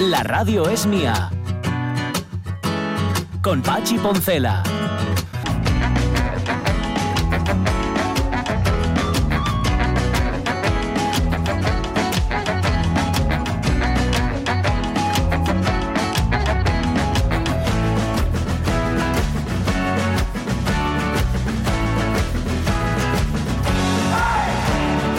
[0.00, 1.28] La radio es mía.
[3.42, 4.62] Con Pachi Poncela.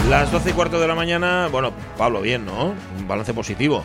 [0.09, 2.73] Las 12 y cuarto de la mañana, bueno, Pablo, bien, ¿no?
[2.97, 3.83] Un balance positivo.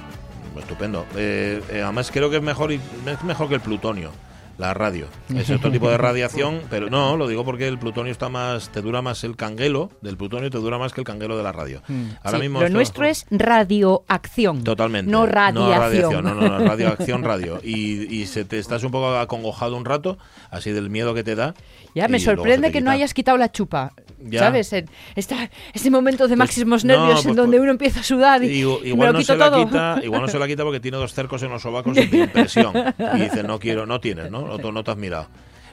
[0.57, 1.07] Estupendo.
[1.17, 4.11] Eh, eh, además creo que es mejor, es mejor que el plutonio
[4.59, 5.07] la radio.
[5.35, 8.81] Es otro tipo de radiación, pero no, lo digo porque el plutonio está más, te
[8.81, 11.83] dura más el canguelo del plutonio, te dura más que el canguelo de la radio.
[11.89, 12.05] Mm.
[12.23, 14.65] Ahora mismo lo nuestro es radioacción.
[14.65, 15.11] Totalmente.
[15.11, 16.25] No radiación.
[16.25, 17.61] No, no, no, radioacción, radio.
[17.63, 20.19] Y, y se te estás un poco acongojado un rato,
[20.51, 21.55] así del miedo que te da.
[21.95, 23.93] Ya, me sorprende que no hayas quitado la chupa.
[24.33, 24.75] ¿Sabes?
[25.15, 28.61] Está ese momento de pues máximos nervios en pues donde uno empieza a sudar y,
[28.61, 31.51] igual no se La quita, igual no se la quita porque tiene dos cercos en
[31.51, 32.73] los sobacos de impresión.
[33.15, 34.44] Y dice, no quiero, no tienes, ¿no?
[34.47, 35.29] No, no te has mirado.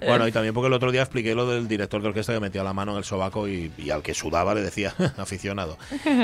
[0.05, 2.63] Bueno, y también porque el otro día expliqué lo del director de orquesta que metía
[2.63, 5.77] la mano en el sobaco y, al que sudaba le decía aficionado.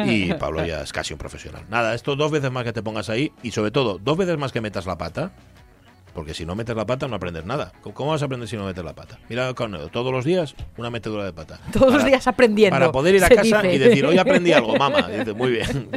[0.06, 1.64] Y Pablo ya es casi un profesional.
[1.70, 4.52] Nada, esto dos veces más que te pongas ahí y sobre todo dos veces más
[4.52, 5.32] que metas la pata
[6.18, 7.72] porque si no metes la pata no aprendes nada.
[7.94, 9.20] ¿Cómo vas a aprender si no metes la pata?
[9.30, 11.60] Mira, Corneo, todos los días una metedura de pata.
[11.72, 12.76] Todos los días aprendiendo.
[12.76, 15.08] Para poder ir a casa y decir, hoy aprendí algo, mamá.
[15.10, 15.92] Dice, muy bien.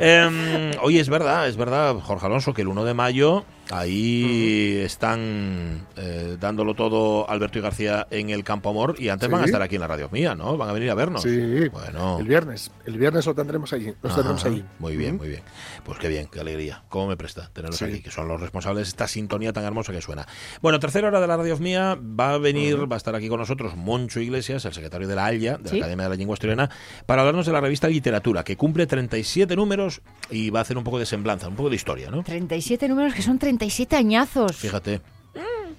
[0.00, 5.86] Em, oye, es verdad, es verdad, Jorge Alonso, que el 1 de mayo Ahí están
[5.96, 9.60] eh, dándolo todo Alberto y García en el Campo Amor y antes van a estar
[9.60, 10.56] aquí en la radio mía, ¿no?
[10.56, 11.22] Van a venir a vernos.
[11.22, 12.18] Sí, bueno.
[12.18, 14.64] El viernes, el viernes lo tendremos allí, los tendremos allí.
[14.78, 15.42] Muy bien, muy bien.
[15.84, 16.82] Pues qué bien, qué alegría.
[16.88, 18.00] ¿Cómo me presta tenerlos aquí?
[18.00, 20.26] Que son los responsables de esta sintonía tan hermosa que suena.
[20.62, 23.38] Bueno, tercera hora de la radio mía va a venir, va a estar aquí con
[23.38, 26.70] nosotros Moncho Iglesias, el secretario de la ALIA, de la Academia de la Lengua Asturiana,
[27.04, 30.84] para hablarnos de la revista Literatura, que cumple 37 números y va a hacer un
[30.84, 32.22] poco de semblanza, un poco de historia, ¿no?
[32.22, 34.56] 37 números que son 37 37 añazos.
[34.56, 35.00] Fíjate.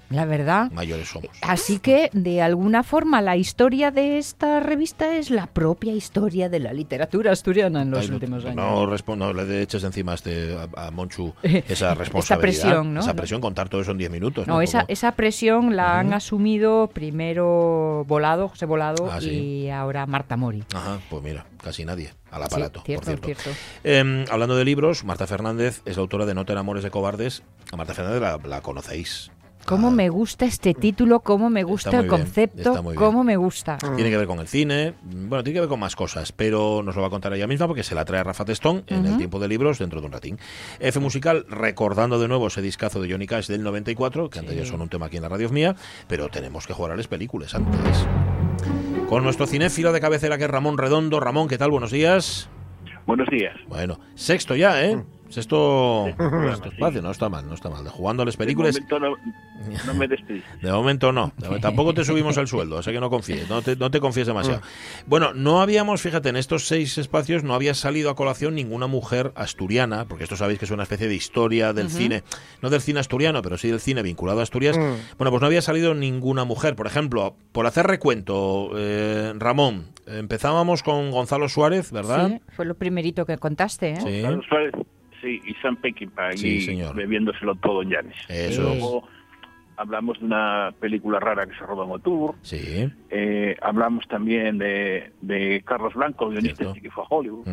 [0.09, 0.71] La verdad.
[0.71, 1.29] Mayores somos.
[1.41, 6.59] Así que, de alguna forma, la historia de esta revista es la propia historia de
[6.59, 8.55] la literatura asturiana en los últimos años.
[8.55, 12.19] No, respondo, le eches encima a, este, a, Monchu esa responsabilidad.
[12.19, 13.01] esa presión, ¿no?
[13.01, 14.47] Esa presión, contar todo eso en 10 minutos.
[14.47, 20.37] No, esa, esa, presión la han asumido primero Volado, José Volado, ah, y ahora Marta
[20.37, 20.63] Mori.
[20.73, 22.83] Ajá, pues mira, casi nadie al aparato.
[22.83, 23.49] por cierto.
[23.83, 27.43] Em, hablando de libros, Marta Fernández es la autora de No te enamores de cobardes.
[27.71, 29.31] A Marta Fernández la conocéis
[29.65, 33.77] Cómo me gusta este título, cómo me gusta el concepto, cómo me gusta.
[33.77, 36.95] Tiene que ver con el cine, bueno, tiene que ver con más cosas, pero nos
[36.95, 39.39] lo va a contar ella misma porque se la trae Rafa Testón en el tiempo
[39.39, 40.39] de libros dentro de un ratín.
[40.79, 44.65] F musical, recordando de nuevo ese discazo de Johnny Cash del 94, que antes ya
[44.65, 45.75] son un tema aquí en la radio mía,
[46.07, 48.07] pero tenemos que jugar a las películas antes.
[49.07, 51.19] Con nuestro cinéfilo de cabecera que es Ramón Redondo.
[51.19, 51.71] Ramón, ¿qué tal?
[51.71, 52.49] Buenos días.
[53.05, 53.55] Buenos días.
[53.67, 55.03] Bueno, sexto ya, ¿eh?
[55.29, 57.83] Sexto, sexto espacio, no está mal, no está mal.
[57.83, 58.79] De jugando a las películas.
[59.85, 60.41] No me despedí.
[60.61, 61.33] De momento no.
[61.61, 64.61] Tampoco te subimos el sueldo, así que no confíes, no te, no te confíes demasiado.
[65.05, 69.31] Bueno, no habíamos, fíjate, en estos seis espacios no había salido a colación ninguna mujer
[69.35, 72.23] asturiana, porque esto sabéis que es una especie de historia del cine,
[72.61, 74.77] no del cine asturiano, pero sí del cine vinculado a Asturias.
[74.77, 75.17] Mm.
[75.17, 76.75] Bueno, pues no había salido ninguna mujer.
[76.75, 82.29] Por ejemplo, por hacer recuento, eh, Ramón, empezábamos con Gonzalo Suárez, ¿verdad?
[82.29, 83.97] Sí, fue lo primerito que contaste, ¿eh?
[84.01, 84.21] Sí.
[84.21, 84.73] Gonzalo Suárez,
[85.21, 88.17] sí, y Sam Peckinpah, y bebiéndoselo todo en Llanes.
[88.27, 89.03] Eso
[89.79, 92.35] hablamos de una película rara que se roba en Otur.
[92.41, 92.91] Sí.
[93.09, 97.47] Eh, hablamos también de, de Carlos Blanco, guionista que fue a Hollywood.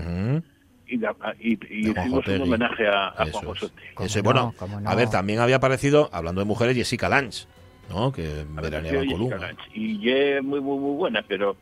[0.89, 0.97] Y,
[1.41, 3.55] y, hicimos un homenaje a, Juan
[3.95, 4.23] José.
[4.23, 4.55] bueno,
[4.85, 7.47] a ver, también había aparecido, hablando de mujeres, Jessica Lange,
[7.89, 8.13] ¿no?
[8.13, 9.51] Que veraneaba en Columna.
[9.73, 11.57] Y es muy, muy, muy buena, pero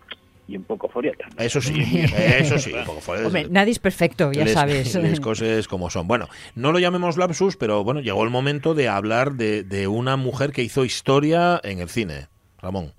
[0.46, 1.26] y un poco foriata.
[1.38, 1.82] Eso sí,
[2.17, 4.94] eso sí, un poco Hombre, nadie es perfecto, ya sabes.
[5.02, 6.06] Las cosas como son.
[6.06, 10.17] Bueno, no lo llamemos lapsus, pero bueno, llegó el momento de hablar de, de una
[10.17, 12.29] mujer que hizo historia en el cine.
[12.61, 12.93] Ramón.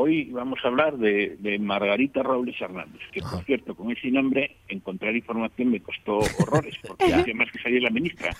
[0.00, 5.16] Hoy vamos a hablar de, Margarita Robles Hernández, que por cierto, con ese nombre, encontrar
[5.16, 8.30] información me costó horrores, porque hacía más que salir la ministra.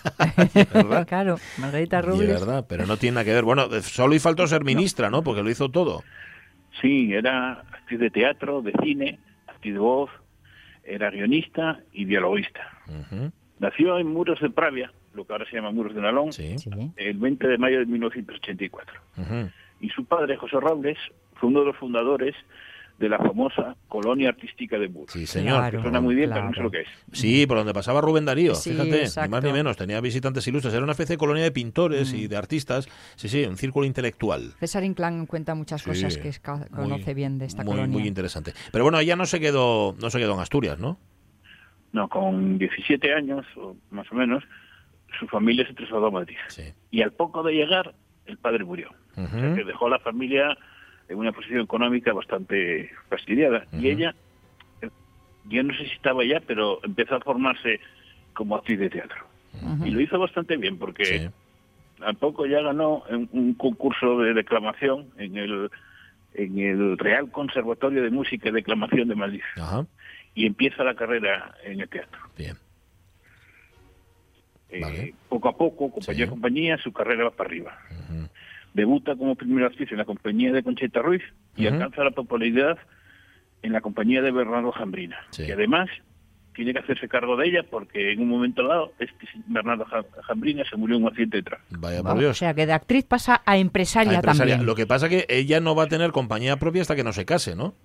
[1.05, 2.27] Claro, Margarita Robles.
[2.27, 3.43] De verdad, pero no tiene nada que ver.
[3.43, 5.21] Bueno, solo y faltó ser ministra, ¿no?
[5.21, 6.01] Porque lo hizo todo.
[6.81, 10.11] Sí, era actriz de teatro, de cine, actriz de voz,
[10.83, 12.61] era guionista y dialoguista.
[13.57, 16.29] Nació en Muros de Pravia, lo que ahora se llama Muros de Nalón,
[16.97, 19.01] el 20 de mayo de 1984.
[19.81, 20.99] Y su padre, José Robles,
[21.35, 22.35] fue uno de los fundadores
[22.99, 25.11] de la famosa colonia artística de Muros.
[25.11, 25.71] Sí, señor.
[25.71, 26.87] que suena muy bien, pero no sé lo que es.
[27.13, 30.83] Sí, por donde pasaba Rubén Darío, fíjate, ni más ni menos, tenía visitantes ilustres, era
[30.83, 32.29] una especie de colonia de pintores y mm.
[32.29, 34.51] de artistas, sí, sí, un círculo intelectual.
[34.59, 36.31] César Inclán cuenta muchas cosas que
[36.75, 37.97] conoce bien de esta muy, colonia.
[37.97, 38.53] Muy interesante.
[38.71, 40.99] Pero bueno, ella no se quedó, no se quedó en Asturias, ¿no?
[41.93, 44.43] No, con 17 años, o más o menos,
[45.17, 46.35] su familia se trasladó a Madrid.
[46.91, 48.89] Y al poco de llegar, el padre murió.
[49.15, 50.57] que dejó a la familia
[51.09, 53.65] en una posición económica bastante fastidiada.
[53.73, 54.15] Y ella,
[55.45, 57.79] yo no sé si estaba ya, pero empezó a formarse
[58.33, 59.25] como actriz de teatro.
[59.83, 61.29] Y lo hizo bastante bien, porque
[62.01, 65.71] al poco ya ganó un, concurso de declamación en el,
[66.35, 69.41] en el Real Conservatorio de Música y Declamación de Madrid.
[70.35, 72.19] Y empieza la carrera en el teatro.
[72.37, 72.55] Bien.
[74.69, 77.79] Eh, poco a poco, compañía a compañía, su carrera va para arriba
[78.79, 81.21] debuta como primera actriz en la compañía de Conchita Ruiz
[81.57, 82.77] y alcanza la popularidad
[83.61, 85.17] en la compañía de Bernardo Jambrina.
[85.37, 85.89] Y además
[86.55, 89.85] tiene que hacerse cargo de ella porque en un momento dado este Bernardo
[90.23, 91.79] Jambrina se murió en un accidente de tráfico.
[91.79, 92.31] Vaya por Dios.
[92.31, 94.65] O sea que de actriz pasa a empresaria, también.
[94.65, 97.11] Lo que pasa es que ella no va a tener compañía propia hasta que no
[97.11, 97.75] se case, ¿no?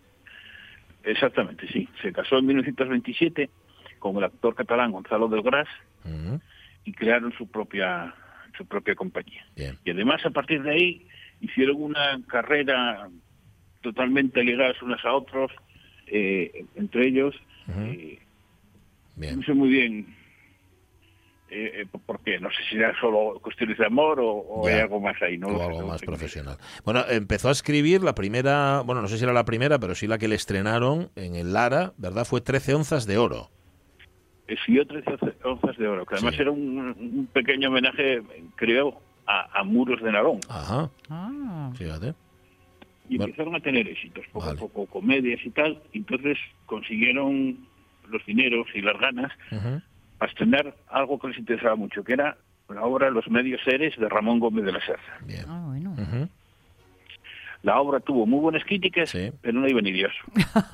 [1.02, 1.88] Exactamente, sí.
[2.02, 3.50] Se casó en 1927
[3.98, 5.68] con el actor catalán Gonzalo del Gras
[6.84, 8.14] y crearon su propia
[8.56, 9.46] su propia compañía.
[9.84, 11.06] Y además a partir de ahí
[11.40, 13.08] hicieron una carrera
[13.80, 15.52] totalmente ligadas unas a otros,
[16.06, 17.34] eh, entre ellos.
[17.76, 18.18] Eh,
[19.16, 20.14] no sé muy bien
[21.50, 25.20] eh, por qué, no sé si era solo cuestiones de amor o, hay algo más
[25.22, 25.48] ahí, ¿no?
[25.48, 26.58] O algo más profesional.
[26.84, 30.06] Bueno, empezó a escribir la primera, bueno, no sé si era la primera, pero sí
[30.06, 32.24] la que le estrenaron en el Lara, ¿verdad?
[32.24, 33.50] Fue 13 onzas de oro
[34.64, 35.10] siguió 13
[35.44, 38.22] onzas de oro, que además era un, pequeño homenaje,
[38.56, 40.40] creo, a, Muros de Narón.
[40.48, 40.90] Ajá.
[41.08, 41.72] Ah.
[41.76, 42.14] Fíjate.
[43.08, 45.82] Y empezaron a tener éxitos, poco a poco, comedias y tal.
[45.92, 47.66] Y entonces consiguieron
[48.08, 49.32] los dineros y las ganas
[50.20, 52.36] a estrenar algo que les interesaba mucho, que era
[52.68, 55.18] la obra Los medios seres de Ramón Gómez de la Serra.
[55.26, 55.44] Bien.
[55.48, 55.63] Ah.
[57.64, 60.12] La obra tuvo muy buenas críticas, pero no iba ni Dios.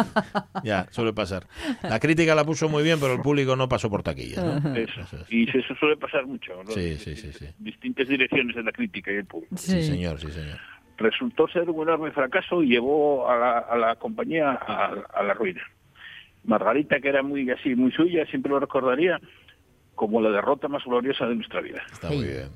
[0.64, 1.46] ya, suele pasar.
[1.84, 4.58] La crítica la puso muy bien, pero el público no pasó por taquilla.
[4.74, 5.02] Eso.
[5.28, 6.52] Y eso suele pasar mucho.
[6.66, 9.56] Sí, sí, sí, sí, Distintas direcciones de la crítica y el público.
[9.56, 10.58] Sí, señor, sí, señor.
[10.98, 15.62] Resultó ser un enorme fracaso y llevó a la, compañía a, la ruina.
[16.42, 19.20] Margarita, que era muy así, muy suya, siempre lo recordaría
[19.94, 21.82] como la derrota más gloriosa de nuestra vida.
[21.92, 22.48] Está muy bien.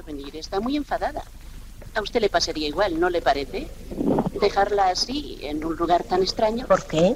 [0.00, 1.22] Venir, está muy enfadada.
[1.94, 3.68] A usted le pasaría igual, ¿no le parece?
[4.40, 6.66] Dejarla así, en un lugar tan extraño.
[6.66, 7.14] ¿Por qué?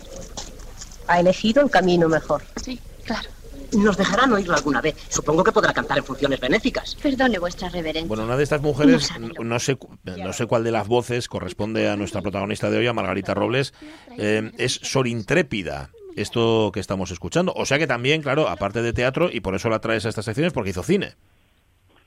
[1.07, 2.43] Ha elegido el camino mejor.
[2.63, 3.31] Sí, claro.
[3.73, 4.97] Nos dejarán oírlo alguna vez.
[5.09, 6.95] Supongo que podrá cantar en funciones benéficas.
[6.97, 8.07] Perdone, vuestra reverencia.
[8.07, 11.97] Bueno, una de estas mujeres, no, sé, no sé cuál de las voces corresponde a
[11.97, 13.73] nuestra protagonista de hoy, a Margarita Robles,
[14.19, 17.53] eh, es Sor Intrépida esto que estamos escuchando.
[17.55, 20.25] O sea que también, claro, aparte de teatro, y por eso la traes a estas
[20.25, 21.15] secciones, porque hizo cine.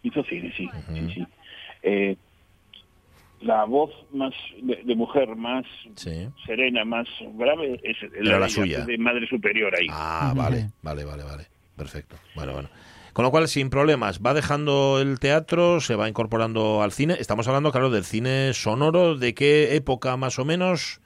[0.03, 0.69] Hizo cine, sí.
[1.13, 1.27] sí,
[1.83, 2.15] eh,
[3.41, 5.65] la voz más de, mujer más
[6.45, 8.85] serena, más grave es la, suya.
[8.85, 9.87] de Madre Superior ahí.
[9.89, 11.47] Ah, vale, vale, vale, vale.
[11.75, 12.17] Perfecto.
[12.35, 12.69] Bueno, bueno.
[13.13, 17.15] Con lo cual, sin problemas, va dejando el teatro, se va incorporando al cine.
[17.19, 19.17] Estamos hablando, claro, del cine sonoro.
[19.17, 21.01] ¿De qué época más o menos?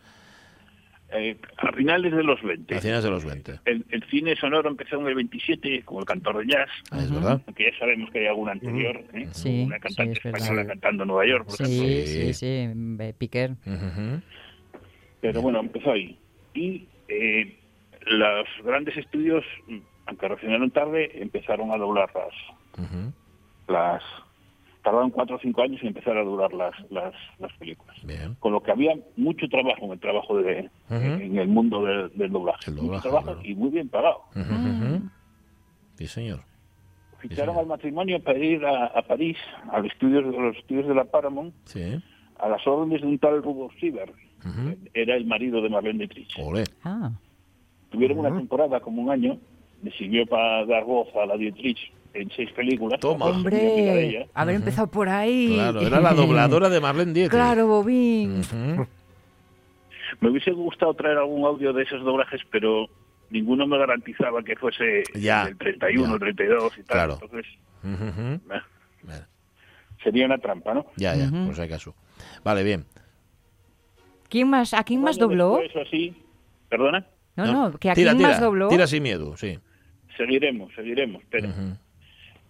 [1.15, 2.75] Eh, a finales de los 20.
[2.75, 3.59] A finales de los 20.
[3.65, 6.69] El, cine sonoro empezó en el 27, como el cantor de jazz.
[6.91, 7.41] Ah, es verdad.
[7.45, 9.03] Aunque ya sabemos que hay alguna anterior.
[9.13, 9.27] ¿eh?
[9.65, 12.33] una cantante española cantando en Nueva York, por sí, ejemplo.
[12.33, 13.51] Sí, sí, Piquer.
[15.21, 16.17] Pero bueno, empezó ahí.
[16.53, 17.57] Y eh,
[18.07, 19.45] los grandes estudios,
[20.05, 22.33] aunque reaccionaron tarde, empezaron a doblar las,
[23.67, 24.03] las
[24.83, 27.95] tardaron cuatro o cinco años en empezar a durar las, las, las películas.
[28.39, 32.69] Con lo que había mucho trabajo en el trabajo de, en el mundo del, doblaje.
[32.71, 34.21] mucho trabajo y muy bien pagado.
[35.95, 36.41] Sí, señor.
[37.19, 39.37] Ficharon al matrimonio para ir a, París,
[39.71, 41.53] a los estudios, a los estudios de la Paramount,
[42.37, 44.11] a las órdenes de un tal Rudolf Sieber.
[44.93, 46.35] Era el marido de Marlene Dietrich.
[46.83, 47.11] Ah.
[47.89, 49.37] Tuvieron una temporada, como un año,
[49.81, 52.99] le sirvió para dar voz a la Dietrich en seis películas.
[52.99, 53.25] Toma.
[53.25, 55.55] Hombre, haber empezado por ahí.
[55.55, 57.31] Claro, era la dobladora de Marlene Dietrich.
[57.31, 58.41] Claro, Bobín.
[60.21, 62.87] Me hubiese gustado traer algún audio de esos doblajes, pero
[63.29, 66.85] ninguno me garantizaba que fuese el 31, el 32 y tal.
[66.85, 67.19] Claro.
[67.21, 67.45] Entonces,
[70.03, 70.85] Sería una trampa, ¿no?
[70.97, 71.95] Ya, ya, por si acaso.
[72.43, 72.85] Vale, bien.
[74.29, 75.61] ¿Quién más, ¿A quién más dobló?
[75.61, 76.13] Eso así.
[76.69, 77.05] ¿Perdona?
[77.35, 78.67] No, no, que a quién más dobló.
[78.67, 79.57] Tira sin miedo, sí.
[80.17, 81.49] Seguiremos, seguiremos, pero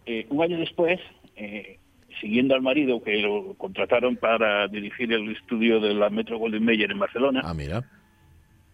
[0.06, 1.00] eh, un año después,
[1.36, 1.80] eh,
[2.20, 6.92] siguiendo al marido que lo contrataron para dirigir el estudio de la Metro Golden Mayer
[6.92, 7.42] en Barcelona.
[7.44, 7.84] Ah, mira.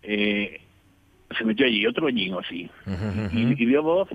[0.01, 0.61] Eh,
[1.37, 2.69] se metió allí, otro añino así,
[3.33, 4.09] y, dio voz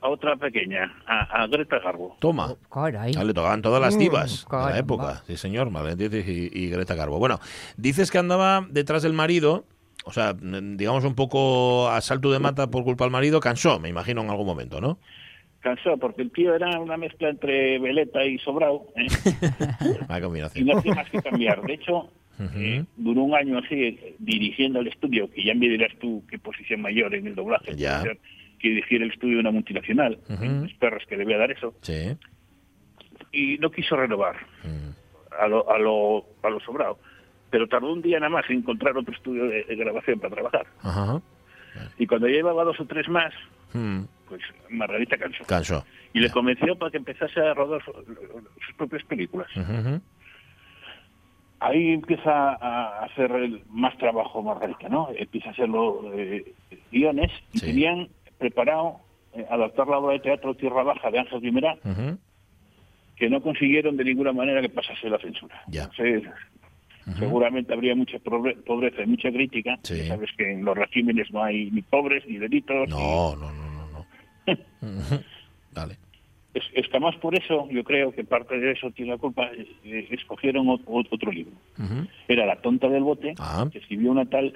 [0.00, 2.16] a otra pequeña, a, Greta Garbo.
[2.20, 2.54] Toma.
[2.70, 5.22] Oh, le tocaban todas las divas de la época.
[5.26, 7.18] Sí, señor, Marlene y, y, Greta Garbo.
[7.18, 7.40] Bueno,
[7.76, 9.64] dices que andaba detrás del marido,
[10.04, 13.88] o sea, digamos un poco a salto de mata por culpa del marido, cansó, me
[13.88, 14.98] imagino, en algún momento, ¿no?
[15.60, 18.86] Cansó, porque el tío era una mezcla entre veleta y sobrado.
[18.96, 19.06] ¿eh?
[20.20, 20.66] combinación.
[20.66, 21.62] Y no hacía más que cambiar.
[21.62, 22.10] De hecho,
[22.54, 26.80] eh, duró un año así dirigiendo el estudio, que ya me dirás tú qué posición
[26.80, 27.76] mayor en el doblaje.
[27.76, 28.02] Ya.
[28.58, 30.18] Que dirigir el estudio de una multinacional.
[30.28, 31.74] Los perros que debía dar eso.
[31.82, 32.16] Sí.
[33.32, 34.36] Y no quiso renovar
[35.38, 36.98] a, lo, a, lo, a lo sobrado.
[37.50, 40.66] Pero tardó un día nada más en encontrar otro estudio de, grabación para trabajar.
[41.98, 43.34] Y cuando llevaba dos o tres más,
[44.30, 45.44] pues Margarita cansó.
[45.44, 45.84] Cansó.
[46.14, 49.48] Y le convenció para que empezase a rodar sus propias películas.
[51.58, 53.30] Ahí empieza a hacer
[53.68, 55.08] más trabajo Margarita, ¿no?
[55.14, 56.54] Empieza a hacer los eh,
[56.90, 58.08] guiones y tenían
[58.38, 59.00] preparado
[59.34, 61.76] eh, adaptar la obra de teatro Tierra Baja de Ángel Guimerá,
[63.16, 65.60] que no consiguieron de ninguna manera que pasase la censura.
[65.66, 65.90] Ya.
[67.18, 69.78] Seguramente habría mucha pobreza y mucha crítica.
[69.82, 72.88] sabes que en los regímenes no hay ni pobres ni delitos.
[72.88, 73.69] No, no, no, no.
[76.52, 79.50] Es, que más por eso, yo creo que parte de eso tiene la culpa,
[79.84, 81.52] eh, escogieron otro libro.
[82.26, 83.68] Era La tonta del bote, ah.
[83.70, 84.52] que escribió una tal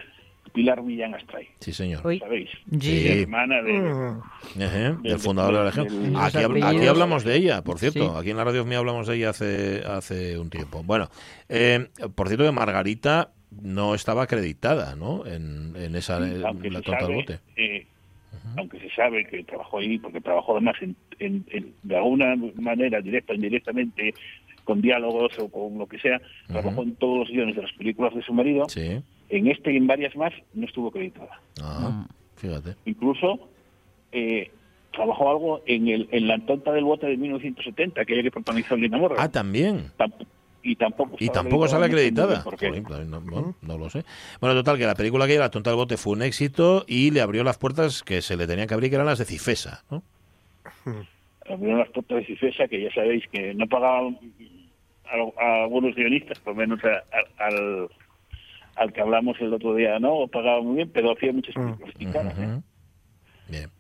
[0.53, 1.49] Pilar Millán Astray.
[1.61, 2.03] Sí, señor.
[2.19, 2.51] ¿Sabéis?
[2.81, 3.09] Sí.
[3.09, 6.17] Hermana de, del, fundador de la región.
[6.17, 8.17] Aquí, hablamos de ella, por cierto.
[8.17, 10.83] Aquí en la radio mía hablamos de ella hace, hace un tiempo.
[10.85, 11.09] Bueno,
[11.49, 13.33] eh, por cierto, que Margarita
[13.63, 15.27] no estaba acreditada, ¿no?
[15.27, 17.41] En, en esa la tonta del bote.
[17.57, 17.87] Eh,
[18.57, 20.77] aunque se sabe que trabajó ahí, porque trabajó además
[21.19, 21.45] en,
[21.83, 24.15] de alguna manera, directa o indirectamente,
[24.65, 28.15] con diálogos o con lo que sea, trabajó en todos los guiones de las películas
[28.15, 28.69] de su marido.
[28.69, 29.03] Sí.
[29.29, 31.41] En este y en varias más no estuvo acreditada.
[31.61, 32.75] Ah, fíjate.
[32.85, 33.49] Incluso
[34.13, 34.51] eh,
[34.93, 38.99] trabajó algo en, el, en La Tonta del Bote de 1970, aquella que protagonizó Lina
[38.99, 39.19] Morgan.
[39.21, 39.91] Ah, también
[40.65, 44.05] y tampoco y tampoco sale acreditada no, lo sé
[44.41, 47.21] bueno total que la película que la tonta del bote fue un éxito y le
[47.21, 50.03] abrió las puertas que se le tenían que abrir que eran las de Cifesa ¿no?
[51.49, 54.19] abrió las puertas de Cifesa que ya sabéis que no pagaban
[55.37, 56.81] a, algunos guionistas por menos
[57.39, 57.89] al
[58.77, 61.73] al que hablamos el otro día no pagaba muy bien pero hacía muchas mm.
[61.93, 62.61] películas ¿eh?
[63.49, 63.71] bien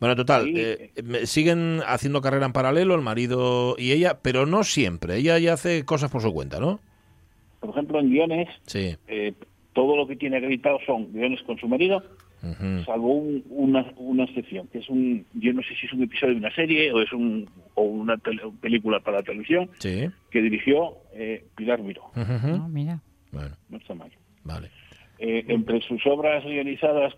[0.00, 0.90] bueno, total, eh,
[1.24, 5.16] siguen haciendo carrera en paralelo el marido y ella, pero no siempre.
[5.16, 6.80] Ella ya hace cosas por su cuenta, ¿no?
[7.60, 8.96] Por ejemplo, en guiones, sí.
[9.08, 9.32] Eh,
[9.72, 12.02] todo lo que tiene acreditado son guiones con su marido,
[12.86, 13.14] salvo
[13.50, 16.54] una, una excepción, que es un, yo no sé si es un episodio de una
[16.54, 22.04] serie o es un, o una película para la televisión, que dirigió eh, Pilar Miró.
[22.14, 23.00] Ah, mira.
[23.32, 23.56] Bueno.
[23.68, 24.10] No está mal.
[24.44, 24.70] Vale.
[25.20, 27.12] Eh, entre sus obras realizadas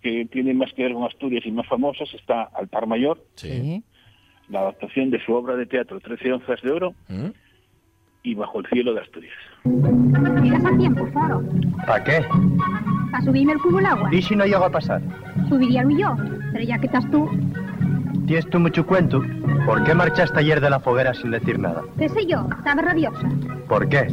[0.00, 3.22] que tienen más que ver con Asturias y más famosas está Altar Mayor,
[4.48, 7.28] la adaptación de su obra de teatro Trece onzas de oro ¿Mm?
[8.22, 9.34] y Bajo el cielo de Asturias.
[10.42, 11.42] ¿Llegas a tiempo, Faro?
[11.86, 12.24] ¿Para qué?
[13.10, 14.08] ¿Para subirme el cubo al agua?
[14.14, 15.02] ¿Y si no llego a pasar?
[15.50, 16.16] Subiría yo,
[16.52, 17.28] pero ya que estás tú...
[18.26, 19.20] ¿Tienes tú mucho cuento?
[19.66, 21.82] ¿Por qué marchaste ayer de la foguera sin decir nada?
[21.98, 22.46] ¿Qué sé yo?
[22.56, 23.28] Estaba rabiosa.
[23.68, 24.06] ¿Por qué?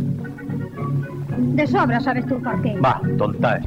[1.40, 2.76] De sobra sabes tú por qué.
[2.80, 3.66] Va, tontaes.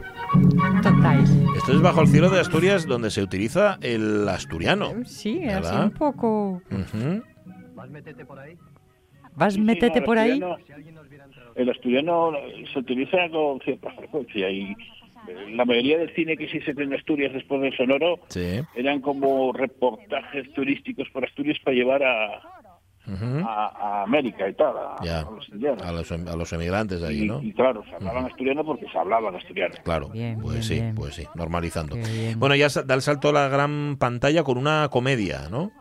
[0.83, 1.31] Tontaes.
[1.57, 4.93] Esto es bajo el cielo de Asturias donde se utiliza el asturiano.
[5.05, 6.63] Sí, así un poco.
[7.75, 8.57] ¿Vas metete por ahí?
[9.35, 10.43] ¿Vas metete por ahí?
[11.55, 12.33] El asturiano
[12.73, 14.75] se utiliza con cierta frecuencia y
[15.53, 18.19] la mayoría del cine que se en Asturias después del Sonoro
[18.75, 22.43] eran como reportajes turísticos por Asturias para llevar a,
[23.07, 25.25] a, América y tal, a,
[25.93, 27.43] los, a, los, emigrantes ahí, ¿no?
[27.43, 29.75] Y, claro, se hablaban asturiano porque se hablaban asturiano.
[29.85, 31.97] Claro, pues sí, pues sí, normalizando.
[32.37, 35.73] Bueno, ya da el salto a la gran pantalla con una comedia, ¿no?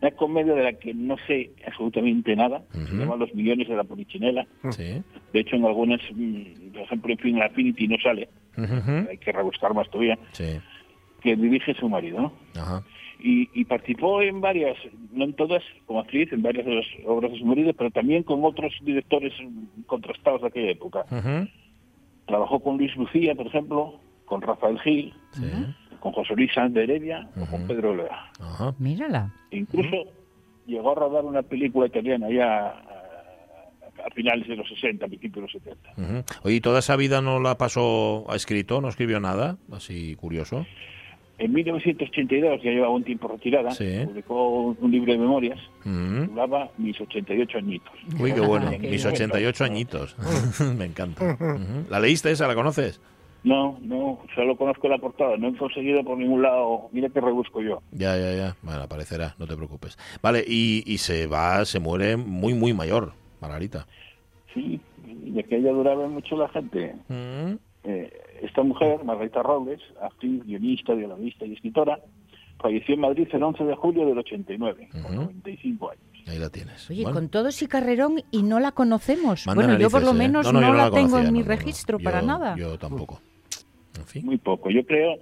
[0.00, 3.84] Una comedia de la que no sé absolutamente nada, se llama Los millones de la
[3.84, 4.46] polichinela.
[4.70, 5.02] Sí.
[5.32, 8.28] De hecho, en algunas, mm, por ejemplo, en Fin Affinity no sale,
[9.10, 10.60] hay que rebuscar más todavía, sí.
[11.20, 12.32] que dirige su marido, ¿no?
[12.60, 12.84] Ajá
[13.20, 14.76] y, participó en varias,
[15.12, 18.22] no en todas como actriz, en varias de las obras de su marido, pero también
[18.22, 19.32] con otros directores
[19.86, 21.04] contrastados de aquella época.
[22.26, 25.12] Trabajó con Luis Lucía, por ejemplo, con Rafael Gil,
[26.00, 28.30] con José Luis Sánchez de Heredia o con Pedro Lea.
[28.78, 29.32] Mírala.
[29.50, 30.04] incluso
[30.66, 32.68] llegó a rodar una película italiana ya
[34.04, 36.24] a finales de los 60, principios de los 70.
[36.42, 38.80] Oye, ¿toda esa vida no la pasó a escrito?
[38.80, 39.56] ¿No escribió nada?
[39.72, 40.66] Así curioso.
[41.38, 43.70] En 1982, ya llevaba un tiempo retirada,
[44.04, 47.92] publicó un libro de memorias, hablaba mis 88 añitos.
[48.18, 50.16] Uy, qué bueno, mis 88 añitos.
[50.76, 51.38] Me encanta.
[51.88, 52.48] ¿La leíste esa?
[52.48, 53.00] ¿La conoces?
[53.44, 57.62] No, no, solo conozco la portada, no he conseguido por ningún lado, mira que rebusco
[57.62, 57.82] yo.
[57.92, 59.96] Ya, ya, ya, bueno, aparecerá, no te preocupes.
[60.20, 63.86] Vale, y, y se va, se muere muy, muy mayor, Margarita.
[64.52, 66.96] Sí, de que ella duraba mucho la gente.
[67.84, 71.98] Eh, esta mujer, Margarita Robles, actriz, guionista, dialogista y escritora,
[72.60, 76.02] falleció en Madrid el 11 de julio del 89, con 95 años.
[76.26, 76.90] Ahí la tienes.
[76.90, 79.46] Oye, con todo ese carrerón y no la conocemos.
[79.46, 80.14] bueno, yo por lo ¿eh?
[80.14, 82.54] menos no, la, tengo en mi registro para nada.
[82.56, 83.20] Yo tampoco.
[84.22, 84.70] Muy poco.
[84.70, 85.16] Yo creo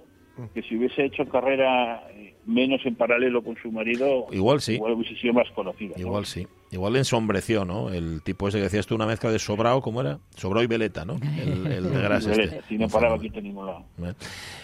[0.53, 4.75] que si hubiese hecho carrera eh, menos en paralelo con su marido, igual sí.
[4.75, 5.95] Igual hubiese sido más conocida.
[5.97, 6.47] Igual sí.
[6.69, 7.89] Igual le ensombreció, ¿no?
[7.89, 10.19] El tipo ese que decías tú, una mezcla de sobrao, ¿cómo era?
[10.35, 11.13] Sobrao y veleta, ¿no?
[11.13, 12.61] El, de grasa este.
[12.67, 13.85] Si no paraba aquí ningún lado.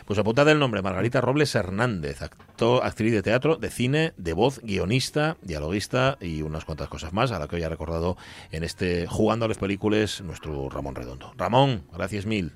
[0.05, 4.59] Pues apuntad el nombre, Margarita Robles Hernández, actor, actriz de teatro, de cine, de voz,
[4.61, 8.17] guionista, dialoguista y unas cuantas cosas más, a la que hoy ha recordado
[8.51, 11.31] en este Jugando a las Películas nuestro Ramón Redondo.
[11.37, 12.51] Ramón, gracias mil.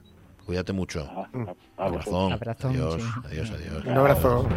[0.46, 1.10] Cuídate mucho.
[1.34, 2.32] Un abrazo.
[2.32, 3.86] Adiós, adiós, adiós.
[3.86, 4.48] Un abrazo.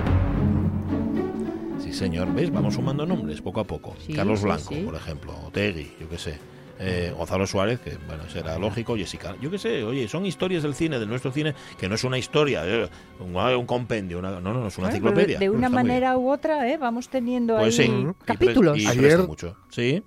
[1.90, 2.32] Sí, señor.
[2.32, 2.52] ¿Ves?
[2.52, 3.96] Vamos sumando nombres poco a poco.
[4.14, 5.34] Carlos Blanco, por ejemplo.
[5.46, 6.38] Otegui, yo qué sé.
[6.78, 10.74] Eh, Gonzalo Suárez, que bueno, será lógico, Jessica, yo qué sé, oye, son historias del
[10.74, 14.66] cine, de nuestro cine, que no es una historia, eh, un, compendio, no, no, no,
[14.66, 15.38] es una enciclopedia.
[15.38, 18.78] De, una manera u otra, eh, vamos teniendo pues ahí capítulos.
[18.86, 19.58] ayer, mucho.
[19.68, 20.02] ¿Sí?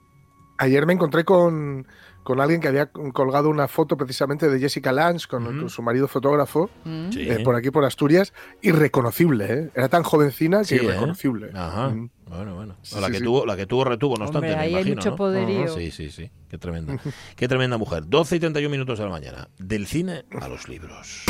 [0.58, 1.86] ayer me encontré con,
[2.24, 6.70] con alguien que había colgado una foto precisamente de Jessica Lange con, su marido fotógrafo
[6.86, 7.10] mm.
[7.15, 8.34] eh, por aquí por Asturias.
[8.62, 9.70] Irreconocible ¿eh?
[9.75, 10.84] era tan jovencina que ¿eh?
[10.84, 11.51] irreconocible.
[11.53, 11.89] Ajá.
[11.89, 12.10] Mm.
[12.27, 12.75] bueno bueno.
[13.00, 15.67] La que tuvo la que tuvo retuvo no obstante ahí hay mucho poderío.
[15.76, 16.32] Sí sí sí.
[16.50, 16.97] Qué tremenda.
[17.36, 18.04] Qué tremenda mujer.
[18.08, 19.50] 12 y 31 minutos de la mañana.
[19.58, 21.26] Del cine a los libros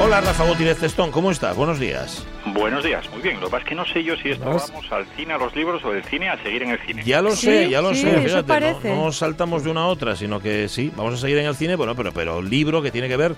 [0.00, 1.56] Hola Rafa Gutiérrez Testón, ¿cómo estás?
[1.56, 2.24] Buenos días.
[2.46, 3.40] Buenos días, muy bien.
[3.40, 5.54] Lo que pasa es que no sé yo si esto vamos al cine, a los
[5.56, 7.02] libros o del cine a seguir en el cine.
[7.04, 10.68] Ya lo sé, ya lo sé, fíjate, no, saltamos de una a otra, sino que
[10.68, 13.34] sí, vamos a seguir en el cine, bueno, pero, pero libro que tiene que ver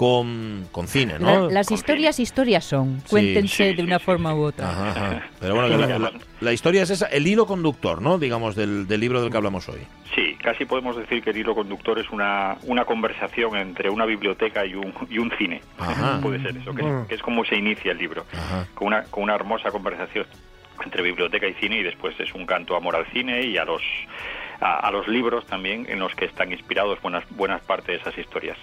[0.00, 1.50] con, con cine, ¿no?
[1.50, 3.02] las historias, historias son.
[3.06, 5.28] Cuéntense de una forma u otra.
[5.38, 6.10] Pero bueno,
[6.40, 8.16] la, historia es esa, el hilo conductor, ¿no?
[8.16, 9.80] Digamos, del, del, libro del que hablamos hoy.
[10.14, 14.64] Sí, casi podemos decir que el hilo conductor es una, una conversación entre una biblioteca
[14.64, 15.60] y un, y un cine.
[16.22, 17.06] Puede ser eso, mm.
[17.06, 18.24] que es, como se inicia el libro,
[18.74, 20.24] con una, con una hermosa conversación
[20.82, 23.82] entre biblioteca y cine y después es un canto amor al cine y a los
[24.60, 28.58] a, los libros también en los que están inspirados buenas, buenas partes de esas historias.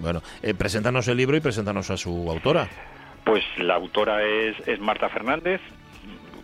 [0.00, 2.68] Bueno, eh, preséntanos el libro y preséntanos a su autora.
[3.24, 5.60] Pues la autora es, es Marta Fernández,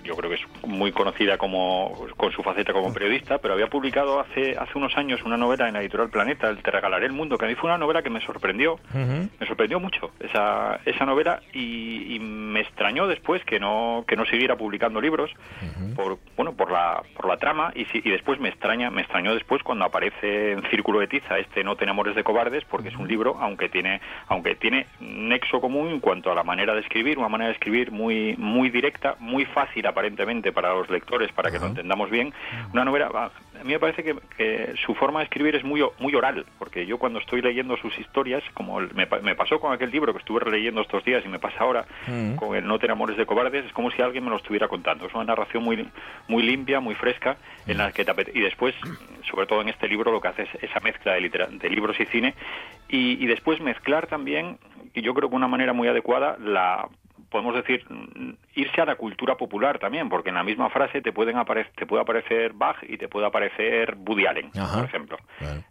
[0.07, 4.21] yo creo que es muy conocida como con su faceta como periodista, pero había publicado
[4.21, 7.37] hace hace unos años una novela en la editorial Planeta, el Te regalaré el mundo,
[7.37, 11.40] que a mí fue una novela que me sorprendió, me sorprendió mucho esa, esa novela
[11.53, 15.31] y, me extrañó después que no que no siguiera publicando libros
[15.95, 19.62] por bueno por la por la trama y, y después me extraña me extrañó después
[19.62, 23.09] cuando aparece en Círculo de Tiza este No ten amores de cobardes porque es un
[23.09, 27.29] libro aunque tiene aunque tiene nexo común en cuanto a la manera de escribir, una
[27.29, 31.59] manera de escribir muy muy directa, muy fácil a aparentemente para los lectores, para que
[31.59, 32.35] lo entendamos bien,
[32.71, 36.45] una novela, a mí me parece que, su forma de escribir es muy, muy oral,
[36.59, 40.41] porque yo cuando estoy leyendo sus historias, como me, pasó con aquel libro que estuve
[40.41, 41.87] releyendo estos días y me pasa ahora
[42.37, 45.07] con el No tener amores de cobardes, es como si alguien me lo estuviera contando.
[45.07, 45.89] Es una narración muy,
[46.29, 48.05] muy limpia, muy fresca, en la que
[48.35, 48.75] y después,
[49.31, 52.05] sobre todo en este libro, lo que hace es esa mezcla de, de libros y
[52.07, 52.35] cine,
[52.89, 54.59] y, y después mezclar también,
[54.93, 56.87] y yo creo que una manera muy adecuada, la
[57.31, 57.85] podemos decir,
[58.55, 61.87] irse a la cultura popular también, porque en la misma frase te pueden aparecer, te
[61.87, 65.19] puede aparecer Bach y te puede aparecer Woody Allen, por ejemplo,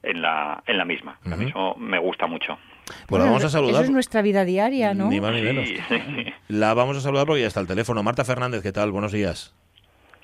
[0.04, 1.20] en la en la misma.
[1.26, 2.58] A mí eso me gusta mucho.
[3.08, 3.76] Pues la vamos a saludar.
[3.76, 5.10] Eso es nuestra vida diaria, ¿no?
[5.10, 5.68] Ni más ni menos.
[6.48, 8.04] La vamos a saludar porque ya está el teléfono.
[8.04, 8.92] Marta Fernández, ¿qué tal?
[8.92, 9.56] Buenos días.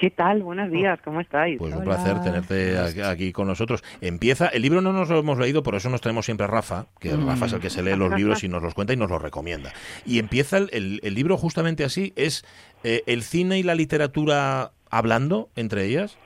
[0.01, 0.41] ¿Qué tal?
[0.41, 1.59] Buenos días, ¿cómo estáis?
[1.59, 3.83] Pues un placer tenerte aquí con nosotros.
[4.01, 6.87] Empieza, el libro no nos lo hemos leído, por eso nos tenemos siempre a Rafa,
[6.99, 7.27] que mm.
[7.27, 9.21] Rafa es el que se lee los libros y nos los cuenta y nos los
[9.21, 9.69] recomienda.
[10.03, 12.43] Y empieza el, libro justamente así, es
[12.83, 16.17] eh, el cine y la literatura hablando entre ellas.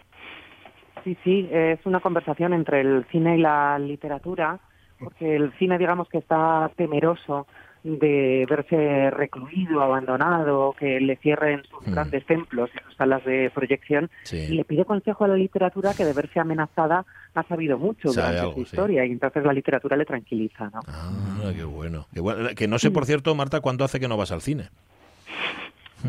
[1.04, 4.58] Sí, sí, es una conversación entre el cine y la literatura,
[5.00, 7.46] porque el cine digamos que está temeroso
[7.86, 11.92] de verse recluido, abandonado, que le cierren sus hmm.
[11.92, 16.04] grandes templos y sus salas de proyección, y le pide consejo a la literatura que
[16.04, 20.72] de verse amenazada ha sabido mucho durante su historia, y entonces la literatura le tranquiliza.
[20.74, 20.80] ¿no?
[20.88, 22.08] Ah, qué bueno.
[22.56, 24.70] Que no sé, por cierto, Marta, ¿cuánto hace que no vas al cine?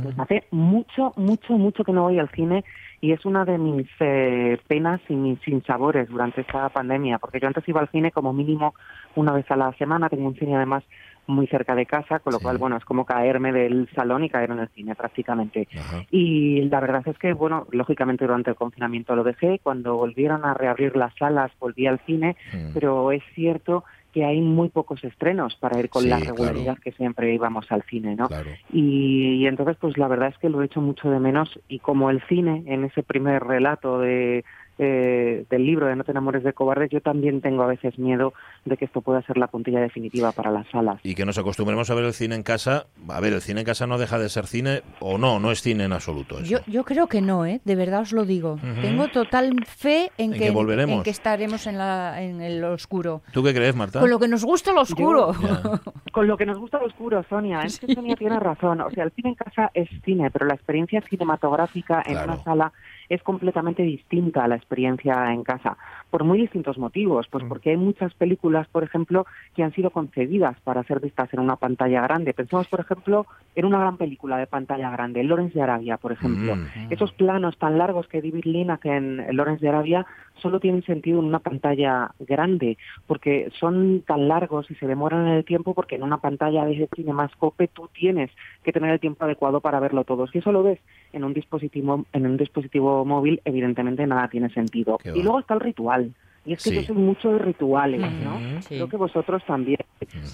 [0.03, 2.65] Pues hace mucho, mucho, mucho que no voy al cine
[3.01, 7.47] y es una de mis eh, penas y mis sinsabores durante esta pandemia, porque yo
[7.47, 8.75] antes iba al cine como mínimo
[9.15, 10.83] una vez a la semana, tengo un cine además
[11.27, 14.51] muy cerca de casa, con lo cual, bueno, es como caerme del salón y caer
[14.51, 15.69] en el cine prácticamente.
[16.11, 20.55] Y la verdad es que, bueno, lógicamente durante el confinamiento lo dejé, cuando volvieron a
[20.55, 22.75] reabrir las salas volví al cine, mm.
[22.75, 27.35] pero es cierto que hay muy pocos estrenos para ir con la regularidad que siempre
[27.35, 28.29] íbamos al cine, ¿no?
[28.73, 31.81] Y, y, entonces, pues la verdad es que lo he hecho mucho de menos y
[31.81, 34.43] como el cine, en ese primer relato de
[34.79, 38.33] eh, del libro de No te enamores de cobardes, yo también tengo a veces miedo
[38.65, 41.01] de que esto pueda ser la puntilla definitiva para las salas.
[41.03, 42.87] Y que nos acostumbremos a ver el cine en casa.
[43.09, 45.63] A ver, el cine en casa no deja de ser cine o no, no es
[45.63, 46.41] cine en absoluto.
[46.43, 47.61] Yo, yo creo que no, ¿eh?
[47.65, 48.59] de verdad os lo digo.
[48.81, 50.99] Tengo total fe en, que, volveremos?
[50.99, 53.23] en que estaremos en, la, en el oscuro.
[53.33, 54.01] ¿Tú qué crees, Marta?
[54.01, 55.33] Con lo que nos gusta lo oscuro.
[56.13, 57.63] con lo que nos gusta lo oscuro, Sonia.
[57.63, 58.81] Es que Sonia tiene razón.
[58.81, 62.73] O sea, el cine en casa es cine, pero la experiencia cinematográfica en una sala
[63.09, 65.77] es completamente distinta a la experiencia en casa,
[66.11, 67.49] por muy distintos motivos, pues mm.
[67.49, 71.57] porque hay muchas películas, por ejemplo, que han sido concebidas para ser vistas en una
[71.57, 72.35] pantalla grande.
[72.35, 76.57] Pensemos, por ejemplo, en una gran película de pantalla grande, Lawrence de Arabia, por ejemplo.
[76.57, 76.93] Mm.
[76.93, 80.07] Esos planos tan largos que David Lynch en Lawrence de Arabia
[80.41, 85.35] solo tienen sentido en una pantalla grande, porque son tan largos y se demoran en
[85.35, 88.31] el tiempo porque en una pantalla de cinemascope tú tienes
[88.67, 90.27] que tener el tiempo adecuado para verlo todo.
[90.27, 90.81] Si eso lo ves
[91.13, 94.99] en un dispositivo, en un dispositivo móvil, evidentemente nada tiene sentido.
[95.05, 96.13] Y luego está el ritual.
[96.47, 98.41] Y es que yo soy mucho de rituales, ¿no?
[98.67, 99.81] Creo que vosotros también.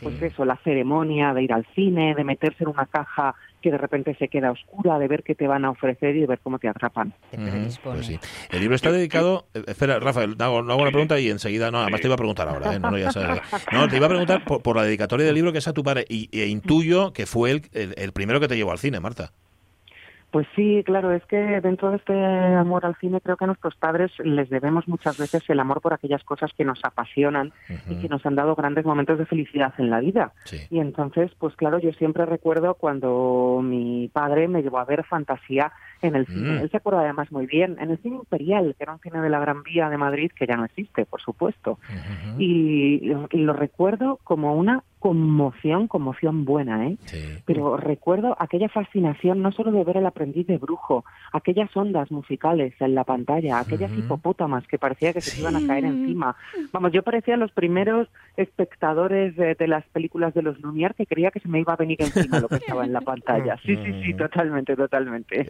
[0.03, 3.79] Pues eso, la ceremonia de ir al cine, de meterse en una caja que de
[3.79, 6.59] repente se queda oscura, de ver qué te van a ofrecer y de ver cómo
[6.59, 7.15] te atrapan.
[7.31, 8.19] Pues sí.
[8.51, 9.47] El libro está dedicado...
[9.55, 11.71] Eh, espera, Rafael, hago, hago una pregunta y enseguida...
[11.71, 12.81] No, además te iba a preguntar ahora, ¿eh?
[12.81, 13.41] no, ya sabes.
[13.73, 16.05] no, te iba a preguntar por, la dedicatoria del libro que es a tu padre
[16.09, 19.33] y, e intuyo que fue el, el primero que te llevó al cine, Marta.
[20.33, 22.25] Pues sí, claro, es que dentro de este
[22.57, 25.93] amor al cine creo que a nuestros padres les debemos muchas veces el amor por
[25.93, 27.53] aquellas cosas que nos apasionan
[27.87, 30.33] y que nos han dado grandes momentos de felicidad en la vida.
[30.71, 35.71] Y entonces, pues claro, yo siempre recuerdo cuando mi padre me llevó a ver Fantasía
[36.07, 36.59] en el cine.
[36.59, 36.63] Mm.
[36.63, 39.31] Él se acuerda además muy bien, en el cine Imperial, que era un cine de
[39.31, 41.79] la Gran Vía de Madrid, que ya no existe, por supuesto.
[42.39, 43.01] y
[43.33, 46.97] lo recuerdo como una conmoción, conmoción buena, ¿eh?
[47.45, 52.73] Pero recuerdo aquella fascinación no solo de ver el aprendiz de brujo, aquellas ondas musicales
[52.79, 56.37] en la pantalla, aquellas hipopótamas que parecía que se iban a caer encima.
[56.73, 61.41] Vamos, yo parecía los primeros espectadores de, las películas de los Lumière que creía que
[61.41, 63.57] se me iba a venir encima lo que estaba en la pantalla.
[63.67, 65.49] Sí, sí, sí, totalmente, totalmente.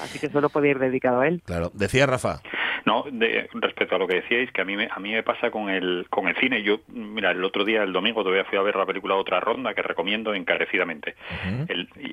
[0.00, 1.42] Así que solo podía ir dedicado a él.
[1.44, 1.70] Claro.
[1.74, 2.40] Decía Rafa.
[2.84, 5.50] No, de, respecto a lo que decíais, que a mí me, a mí me pasa
[5.50, 6.62] con el, con el cine.
[6.62, 9.74] Yo, mira, el otro día, el domingo, todavía fui a ver la película Otra Ronda,
[9.74, 11.14] que recomiendo encarecidamente.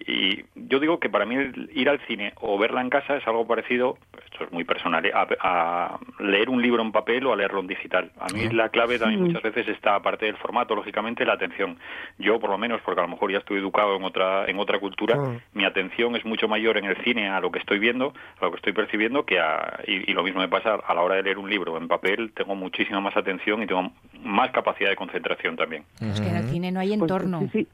[0.07, 1.35] y, yo digo que para mí
[1.73, 5.11] ir al cine o verla en casa es algo parecido, esto es muy personal, ¿eh?
[5.13, 8.11] a, leer un libro en papel o a leerlo en digital.
[8.19, 11.77] A mí la clave también muchas veces está, aparte del formato, lógicamente, la atención.
[12.17, 14.79] Yo, por lo menos, porque a lo mejor ya estoy educado en otra, en otra
[14.79, 15.17] cultura,
[15.53, 18.51] mi atención es mucho mayor en el cine a lo que estoy viendo, a lo
[18.51, 21.37] que estoy percibiendo, que a, y, lo mismo me pasa a la hora de leer
[21.37, 23.91] un libro en papel, tengo muchísima más atención y tengo
[24.21, 25.83] más capacidad de concentración también.
[26.01, 27.49] Es que en el cine no hay pues, entorno.
[27.51, 27.67] sí,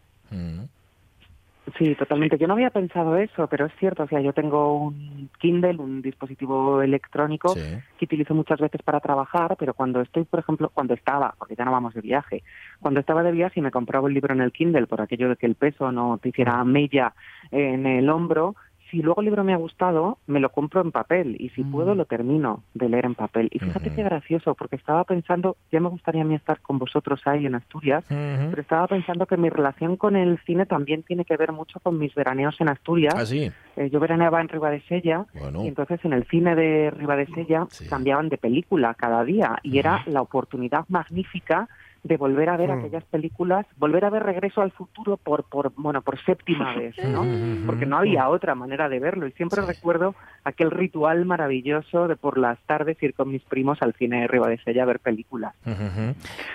[1.78, 1.96] sí.
[1.96, 2.38] totalmente.
[2.38, 4.04] Yo no había pensado eso, pero es cierto.
[4.04, 9.56] O sea, yo tengo un Kindle, un dispositivo electrónico que utilizo muchas veces para trabajar,
[9.58, 12.44] pero cuando estoy, por ejemplo, cuando estaba, porque ya no vamos de viaje,
[12.80, 15.36] cuando estaba de viaje y me compraba el libro en el Kindle por aquello de
[15.36, 17.14] que el peso no te hiciera mella
[17.52, 18.56] en el hombro,
[18.96, 21.94] si luego el libro me ha gustado, me lo compro en papel y si puedo
[21.94, 21.98] mm.
[21.98, 23.50] lo termino de leer en papel.
[23.52, 27.20] Y fíjate qué gracioso, porque estaba pensando, ya me gustaría a mí estar con vosotros
[27.26, 31.36] ahí en Asturias, pero estaba pensando que mi relación con el cine también tiene que
[31.36, 33.14] ver mucho con mis veraneos en Asturias.
[33.18, 33.52] ¿Ah, sí?
[33.76, 38.94] Eh, yo veraneaba en Ribadesella y entonces en el cine de Ribadesella cambiaban de película
[38.94, 41.68] cada día y era la oportunidad magnífica
[42.06, 42.80] de volver a ver mm.
[42.80, 47.26] aquellas películas, volver a ver Regreso al Futuro por, por, bueno, por séptima vez, ¿no?
[47.66, 50.14] Porque no había otra manera de verlo y siempre recuerdo
[50.44, 54.84] aquel ritual maravilloso de por las tardes ir con mis primos al cine de Ribadesella
[54.84, 55.56] a ver películas.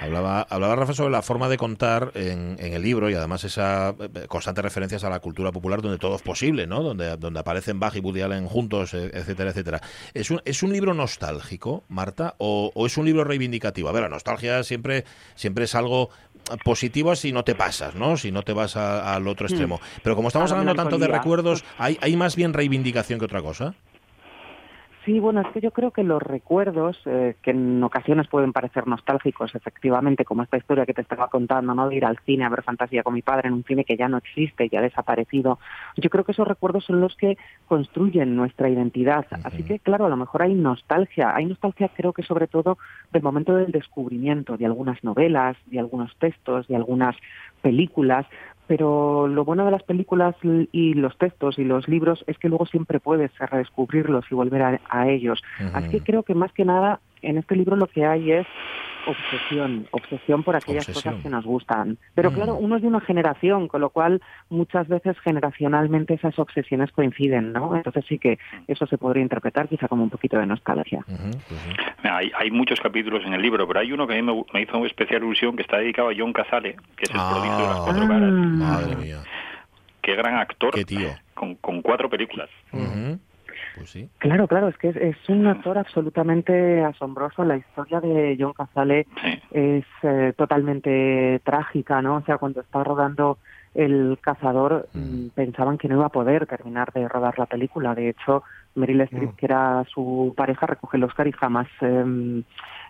[0.00, 3.90] Hablaba, hablaba Rafa sobre la forma de contar en, en el libro y además esa
[3.90, 6.84] eh, constante referencias a la cultura popular donde todo es posible, ¿no?
[6.84, 9.80] Donde, donde aparecen Bach y Woody Allen juntos, e, etcétera, etcétera.
[10.14, 13.88] ¿Es un, ¿Es un libro nostálgico, Marta, o, o es un libro reivindicativo?
[13.88, 15.04] A ver, la nostalgia siempre
[15.40, 16.10] siempre es algo
[16.64, 18.16] positivo si no te pasas, ¿no?
[18.16, 19.50] Si no te vas al otro hmm.
[19.50, 19.80] extremo.
[20.02, 23.74] Pero como estamos hablando tanto de recuerdos, ¿hay, ¿hay más bien reivindicación que otra cosa?
[25.04, 28.86] Sí, bueno, es que yo creo que los recuerdos, eh, que en ocasiones pueden parecer
[28.86, 31.88] nostálgicos, efectivamente, como esta historia que te estaba contando, ¿no?
[31.88, 34.08] De ir al cine a ver fantasía con mi padre en un cine que ya
[34.08, 35.58] no existe, ya ha desaparecido.
[35.96, 39.26] Yo creo que esos recuerdos son los que construyen nuestra identidad.
[39.42, 41.34] Así que, claro, a lo mejor hay nostalgia.
[41.34, 42.76] Hay nostalgia, creo que sobre todo
[43.10, 47.16] del momento del descubrimiento de algunas novelas, de algunos textos, de algunas
[47.62, 48.26] películas,
[48.70, 52.66] pero lo bueno de las películas y los textos y los libros es que luego
[52.66, 55.42] siempre puedes redescubrirlos y volver a, ellos.
[55.72, 58.46] Así que creo que más que nada en este libro lo que hay es
[59.06, 61.98] obsesión, obsesión por aquellas cosas que nos gustan.
[62.14, 62.34] Pero mm.
[62.34, 67.52] claro, uno es de una generación, con lo cual muchas veces generacionalmente esas obsesiones coinciden,
[67.52, 67.76] ¿no?
[67.76, 71.04] Entonces sí que eso se podría interpretar quizá como un poquito de nostalgia.
[71.06, 71.38] Pues
[72.02, 74.78] hay, hay, muchos capítulos en el libro, pero hay uno que a mí me, hizo
[74.78, 77.66] una especial ilusión que está dedicado a John Casale, que es el ah, prodigio de
[77.66, 78.32] las cuatro caras.
[78.32, 79.18] Madre mía.
[80.02, 80.74] Qué gran actor.
[80.74, 81.08] Qué tío.
[81.34, 82.48] Con, con cuatro películas.
[83.74, 87.44] Pues claro, claro, es que es, un actor absolutamente asombroso.
[87.44, 89.06] La historia de John Cazale
[89.50, 92.16] es eh, totalmente trágica, ¿no?
[92.16, 93.38] O sea, cuando está rodando
[93.74, 94.98] El Cazador mm.
[94.98, 97.94] Mm, pensaban que no iba a poder terminar de rodar la película.
[97.94, 98.42] De hecho,
[98.74, 99.36] Meryl Streep, mm.
[99.36, 102.42] que era su pareja, recoge el Oscar y jamás em,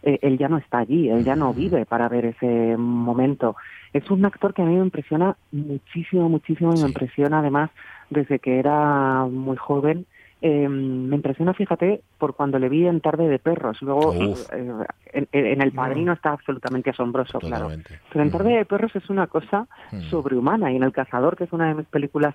[0.03, 3.57] eh, él ya no está allí, él ya no vive para ver ese momento.
[3.93, 7.71] Es un actor que a mí me impresiona muchísimo, muchísimo y me impresiona además
[8.09, 10.07] desde que era muy joven
[10.43, 13.81] eh, me impresiona, fíjate, por cuando le vi en Tarde de Perros.
[13.83, 17.71] Luego, eh, en, El Padrino está absolutamente asombroso, claro.
[18.13, 19.67] Pero en Tarde de Perros es una cosa
[20.09, 20.73] sobrehumana.
[20.73, 22.35] Y en El Cazador, que es una de mis películas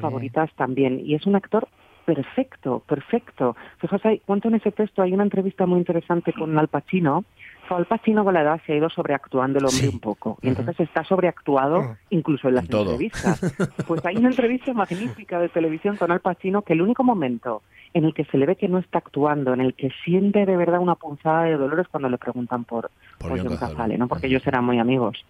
[0.00, 1.00] favoritas también.
[1.00, 1.68] Y es un actor
[2.06, 3.56] perfecto, perfecto.
[3.78, 7.24] Fíjate, cuánto en ese texto hay una entrevista muy interesante con Al Pacino,
[7.74, 10.38] al Pacino con la edad se ha ido sobreactuando el hombre un poco.
[10.42, 11.96] Y entonces está sobreactuado ah.
[12.10, 13.40] incluso en las entrevistas.
[13.86, 17.62] Pues hay una entrevista magnífica de televisión con Al Pacino que el único momento
[17.94, 20.56] en el que se le ve que no está actuando, en el que siente de
[20.56, 24.08] verdad una punzada de dolor es cuando le preguntan por, por, John Cazale, ¿no?
[24.08, 25.24] Porque ellos eran muy amigos.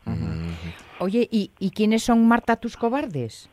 [0.98, 3.48] Oye, ¿y, ¿y quiénes son Marta tus cobardes?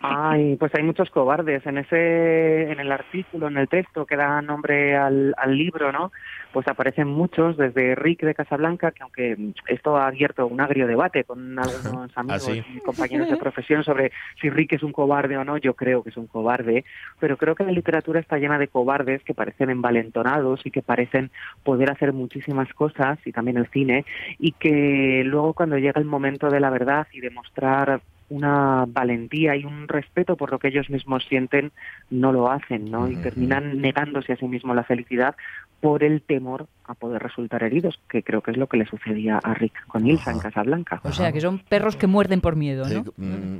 [0.00, 1.64] Ay, pues hay muchos cobardes.
[1.64, 6.10] En ese, en el artículo, en el texto que da nombre al, al libro, ¿no?
[6.52, 11.24] Pues aparecen muchos, desde Rick de Casablanca, que aunque esto ha abierto un agrio debate
[11.24, 15.44] con algunos ah, amigos y compañeros de profesión sobre si Rick es un cobarde o
[15.44, 16.84] no, yo creo que es un cobarde,
[17.20, 21.30] pero creo que la literatura está llena de cobardes que parecen envalentonados y que parecen
[21.62, 24.04] poder hacer muchísimas cosas, y también el cine,
[24.38, 29.64] y que luego cuando llega el momento de la verdad y demostrar una valentía y
[29.64, 31.70] un respeto por lo que ellos mismos sienten,
[32.10, 33.08] no lo hacen, ¿no?
[33.08, 35.36] Y terminan negándose a sí mismos la felicidad
[35.80, 39.38] por el temor a poder resultar heridos, que creo que es lo que le sucedía
[39.42, 41.00] a Rick con Ilsa en Casablanca.
[41.02, 43.04] O sea, que son perros que muerden por miedo, ¿no?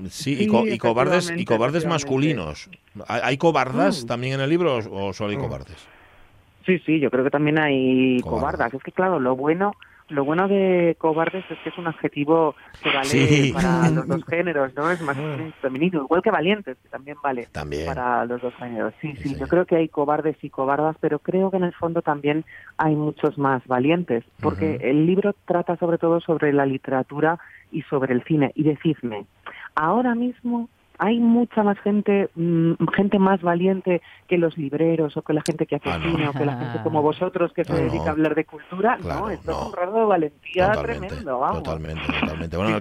[0.08, 2.70] Sí, mm, y, cobardes y cobardes masculinos.
[3.08, 4.06] ¿Hay cobardas mm.
[4.06, 5.40] también en el libro o solo hay mm.
[5.40, 5.88] cobardes?
[6.64, 8.72] Sí, sí, yo creo que también hay cobardas.
[8.72, 9.72] Es que, claro, lo bueno
[10.12, 14.74] lo bueno de cobardes es que es un adjetivo que vale para los dos géneros,
[14.74, 14.90] ¿no?
[14.90, 17.48] Es masculino y femenino, igual que valientes, que también vale
[17.86, 18.94] para los dos géneros.
[19.00, 22.02] Sí, sí, yo creo que hay cobardes y cobardas, pero creo que en el fondo
[22.02, 22.44] también
[22.76, 27.38] hay muchos más valientes, porque el libro trata sobre todo sobre la literatura
[27.70, 28.52] y sobre el cine.
[28.54, 29.26] Y decidme,
[29.74, 30.68] ahora mismo
[31.02, 35.66] hay mucha más gente, mm, gente más valiente que los libreros o que la gente
[35.66, 38.36] que hace ah, cine o que la gente como vosotros que se dedica a hablar
[38.36, 38.98] de cultura.
[39.02, 41.40] no, esto es un rasgo de valentía tremendo.
[41.40, 41.62] Vamos.
[41.64, 42.56] Totalmente, totalmente.
[42.62, 42.78] Bueno,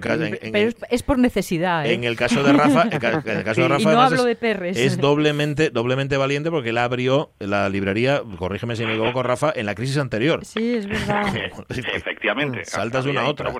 [0.52, 1.84] Pero es, por necesidad.
[1.84, 1.94] ¿eh?
[1.94, 4.76] En el caso de Rafa, en el caso de Rafa no hablo de perres.
[4.76, 9.66] es doblemente, doblemente valiente porque él abrió la librería, corrígeme si me equivoco, Rafa, en
[9.66, 10.44] la crisis anterior.
[10.44, 11.34] Sí, es verdad.
[11.68, 12.64] Efectivamente.
[12.66, 13.52] Saltas de una a otra.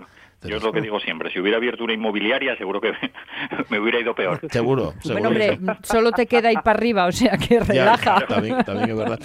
[0.44, 2.92] Yo es lo que digo siempre, si hubiera abierto una inmobiliaria seguro que
[3.70, 4.40] me hubiera ido peor.
[4.50, 8.26] Seguro, Bueno, hombre, solo te queda ir para arriba, o sea que relaja.
[8.26, 9.20] también, es verdad.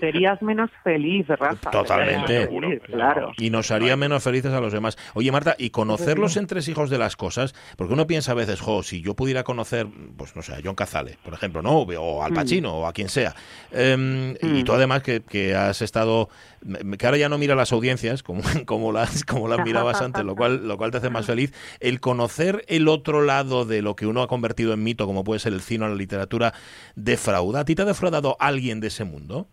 [0.00, 1.70] serías menos feliz, Rafa.
[1.70, 2.48] Totalmente.
[2.84, 3.32] claro.
[3.38, 4.96] Y nos haría menos felices a los demás.
[5.14, 8.82] Oye, Marta, y conocer los entresijos de las cosas, porque uno piensa a veces, jo,
[8.82, 11.80] si yo pudiera conocer, pues no sé, a John Cazale, por ejemplo, ¿no?
[11.80, 12.34] O al mm.
[12.34, 13.34] Pacino, o a quien sea.
[13.72, 14.74] Em, y tú mm.
[14.74, 16.28] además que, que has estado
[16.98, 20.36] que ahora ya no mira las audiencias como, como, las, como las mirabas antes, lo
[20.36, 21.52] cual, lo cual te hace más feliz.
[21.80, 25.40] El conocer el otro lado de lo que uno ha convertido en mito, como puede
[25.40, 26.52] ser el cine o la literatura,
[26.96, 27.60] defrauda.
[27.60, 29.46] ¿A ti te ha defraudado alguien de ese mundo?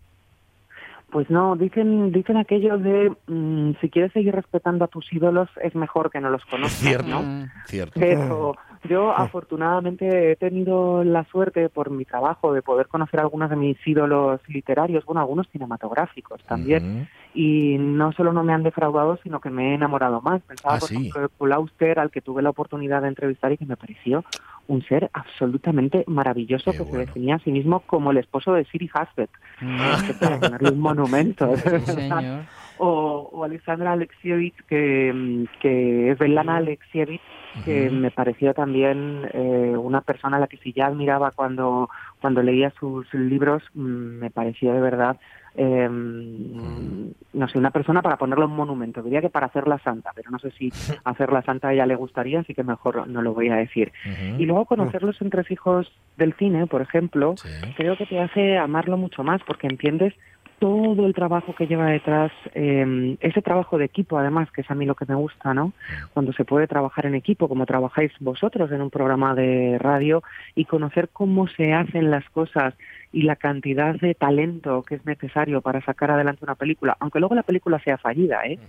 [1.12, 5.74] Pues no, dicen, dicen aquello de mm, si quieres seguir respetando a tus ídolos es
[5.76, 7.48] mejor que no los conozcas, cierto, ¿no?
[7.68, 8.00] Cierto.
[8.00, 8.56] Pero,
[8.90, 13.78] Yo afortunadamente he tenido la suerte por mi trabajo de poder conocer algunos de mis
[13.86, 19.50] ídolos literarios, bueno, algunos cinematográficos también, y no solo no me han defraudado, sino que
[19.50, 20.42] me he enamorado más.
[20.44, 23.66] Pensaba, ah, por ejemplo, Paul Auster, al que tuve la oportunidad de entrevistar y que
[23.66, 24.24] me pareció
[24.68, 28.90] un ser absolutamente maravilloso que se definía a sí mismo como el esposo de Siri
[28.94, 29.30] Hasbet.
[29.62, 30.02] Ah.
[30.20, 31.54] para ponerle un monumento.
[32.78, 37.22] o, o, Alexandra Alexievich, que, que es Belana Alexievich,
[37.64, 42.44] que me pareció también eh, una persona a la que si ya admiraba cuando, cuando
[42.44, 45.18] leía sus libros, mm, me pareció de verdad
[45.58, 49.02] eh, no sé, una persona para ponerle un monumento.
[49.02, 50.70] Diría que para hacerla santa, pero no sé si
[51.06, 53.92] hacerla santa a ella le gustaría, así que mejor no lo voy a decir.
[54.38, 57.36] Y luego conocer los entresijos del cine, por ejemplo,
[57.78, 60.14] creo que te hace amarlo mucho más porque entiendes
[60.60, 64.76] todo el trabajo que lleva detrás, eh, ese trabajo de equipo además, que es a
[64.76, 65.74] mí lo que me gusta, ¿no?
[66.14, 70.24] Cuando se puede trabajar en equipo, como trabajáis vosotros en un programa de radio,
[70.56, 72.74] y conocer cómo se hacen las cosas
[73.16, 77.34] y la cantidad de talento que es necesario para sacar adelante una película, aunque luego
[77.34, 78.60] la película sea fallida, ¿eh?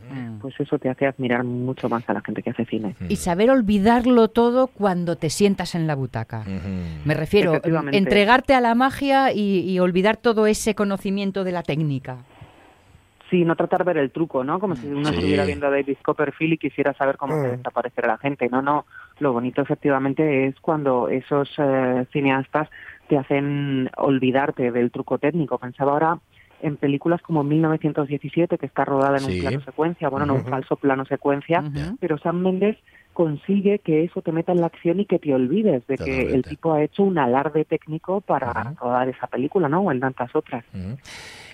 [0.40, 2.94] pues eso te hace admirar mucho más a la gente que hace cine.
[3.08, 6.44] Y saber olvidarlo todo cuando te sientas en la butaca.
[7.04, 12.18] Me refiero, entregarte a la magia y, olvidar todo ese conocimiento de la técnica.
[13.28, 14.60] Sí, no tratar de ver el truco, ¿no?
[14.60, 18.18] Como si uno estuviera viendo a David Copperfield y quisiera saber cómo se desaparecerá la
[18.18, 18.48] gente.
[18.48, 18.86] No, no.
[19.18, 22.68] Lo bonito efectivamente es cuando esos eh, cineastas
[23.08, 25.58] te hacen olvidarte del truco técnico.
[25.58, 26.18] Pensaba ahora
[26.62, 30.76] en películas como 1917, que está rodada en un plano secuencia, bueno, no un falso
[30.76, 31.62] plano secuencia,
[32.00, 32.76] pero Sam Mendes
[33.12, 36.42] consigue que eso te meta en la acción y que te olvides de que el
[36.42, 39.80] tipo ha hecho un alarde técnico para rodar esa película, ¿no?
[39.80, 40.64] O en tantas otras.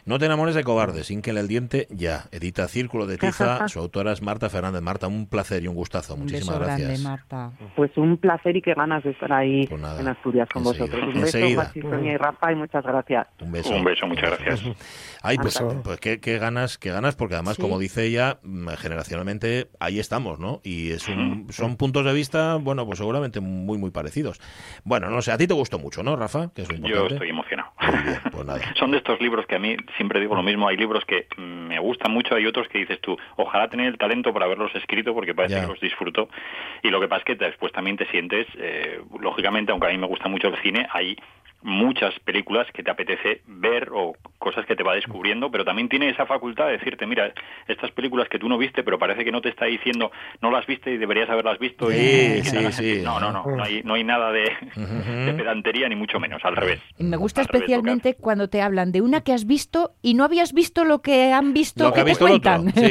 [0.04, 2.24] No te enamores de cobarde, sin que el diente ya.
[2.32, 4.82] Edita Círculo de Tiza, su autora es Marta Fernández.
[4.82, 6.16] Marta, un placer y un gustazo.
[6.16, 7.00] Muchísimas gracias.
[7.00, 7.52] Marta.
[7.76, 11.00] Pues un placer y qué ganas de estar ahí pues en Asturias con vosotros.
[11.02, 11.38] Un beso,
[11.82, 13.28] Sonia y Rafa, y muchas gracias.
[13.40, 13.74] Un beso.
[13.74, 14.76] Un beso, muchas gracias.
[15.22, 20.00] Ay, pues, pues qué, ganas, qué ganas, porque además, como dice ella, mm, generacionalmente ahí
[20.00, 20.60] estamos, ¿no?
[20.64, 24.40] Y es un, son puntos de vista, bueno, pues seguramente muy, muy parecidos.
[24.82, 26.50] Bueno, no sé, a ti te gustó mucho, ¿no, Rafa?
[26.52, 27.70] Que es Yo estoy emocionado.
[28.32, 31.26] Pues son de estos libros que a mí siempre digo lo mismo, hay libros que
[31.36, 35.14] me gustan mucho, hay otros que dices tú, ojalá tener el talento para haberlos escrito
[35.14, 36.28] porque parece que los disfruto.
[36.82, 39.98] Y lo que pasa es que después también te sientes, eh, lógicamente, aunque a mí
[39.98, 41.16] me gusta mucho el cine, hay
[41.62, 46.08] muchas películas que te apetece ver o cosas que te va descubriendo, pero también tiene
[46.10, 47.32] esa facultad de decirte, mira,
[47.68, 50.66] estas películas que tú no viste, pero parece que no te está diciendo, no las
[50.66, 51.90] viste y deberías haberlas visto.
[51.90, 53.00] Sí, sí, sí.
[53.02, 54.52] No, no, no, no hay, no hay nada de,
[55.36, 56.80] pedantería ni mucho menos, al revés.
[56.98, 60.84] Me gusta especialmente cuando te hablan de una que has visto y no habías visto
[60.84, 62.72] lo que han visto que, te cuentan.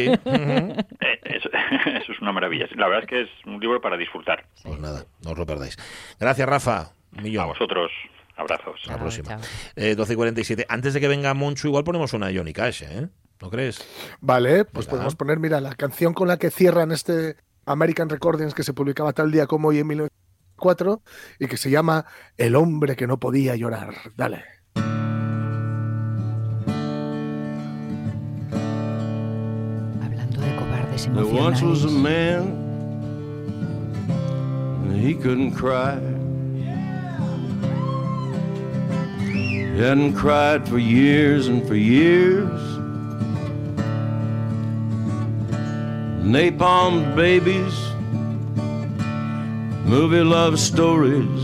[1.04, 1.50] Eh, eso,
[2.12, 2.68] es una maravilla.
[2.76, 4.46] La verdad es que es un libro para disfrutar.
[4.64, 5.78] Pues nada, no os lo perdáis.
[6.20, 6.92] Gracias, Rafa.
[7.40, 7.92] A vosotros.
[8.36, 8.82] Abrazos.
[8.88, 9.38] la próxima.
[9.76, 10.66] Eh, 12 y 47.
[10.70, 13.10] Antes de que venga Monchu, igual ponemos una Johnny Cash, ¿eh?
[13.42, 13.84] ¿No crees?
[14.20, 18.64] Vale, pues podemos poner, mira, la canción con la que cierran este American Recordings que
[18.64, 21.02] se publicaba tal día como hoy en 1904
[21.40, 22.06] y que se llama
[22.38, 23.96] El hombre que no podía llorar.
[24.16, 24.44] Dale.
[30.04, 32.46] Hablando de cobardes emocionales.
[35.02, 36.21] he couldn't cry.
[39.78, 42.62] Hadn't cried for years and for years.
[46.24, 47.74] Napalm babies,
[49.86, 51.44] movie love stories,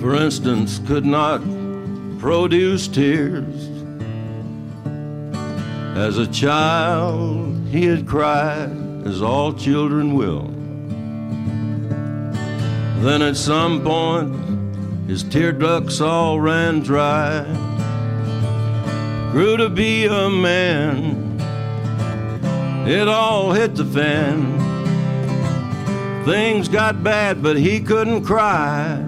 [0.00, 1.40] for instance, could not
[2.18, 3.68] produce tears.
[5.96, 8.70] As a child, he had cried,
[9.06, 10.48] as all children will.
[13.02, 14.45] Then at some point,
[15.06, 17.44] his tear ducts all ran dry.
[19.30, 21.38] Grew to be a man,
[22.88, 24.54] it all hit the fan.
[26.24, 29.05] Things got bad, but he couldn't cry.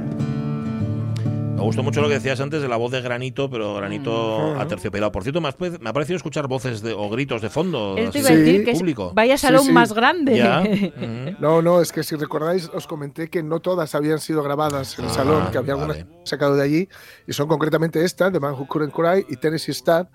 [1.58, 4.62] Me gustó mucho lo que decías antes de la voz de Granito, pero Granito a
[4.62, 5.10] aterciopelado.
[5.10, 7.96] Por cierto, me ha, parecido escuchar voces de, o gritos de fondo.
[7.98, 9.10] Iba a decir que público.
[9.12, 10.38] vaya salón más grande.
[11.40, 15.04] No, no, es que si recordáis, os comenté que no todas habían sido grabadas en
[15.04, 16.88] el ah, salón, que había algunas sacado de allí,
[17.26, 20.08] y son concretamente esta, The Man Who Couldn't Cry y Tennessee Star,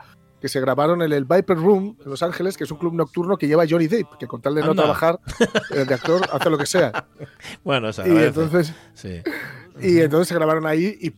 [0.44, 3.38] que se grabaron en el Viper Room en Los Ángeles, que es un club nocturno
[3.38, 5.20] que lleva Johnny Depp, que con tal de no trabajar
[5.72, 7.06] el de actor hace lo que sea.
[7.64, 9.22] Bueno, y entonces, sí.
[9.80, 11.12] y entonces se grabaron ahí y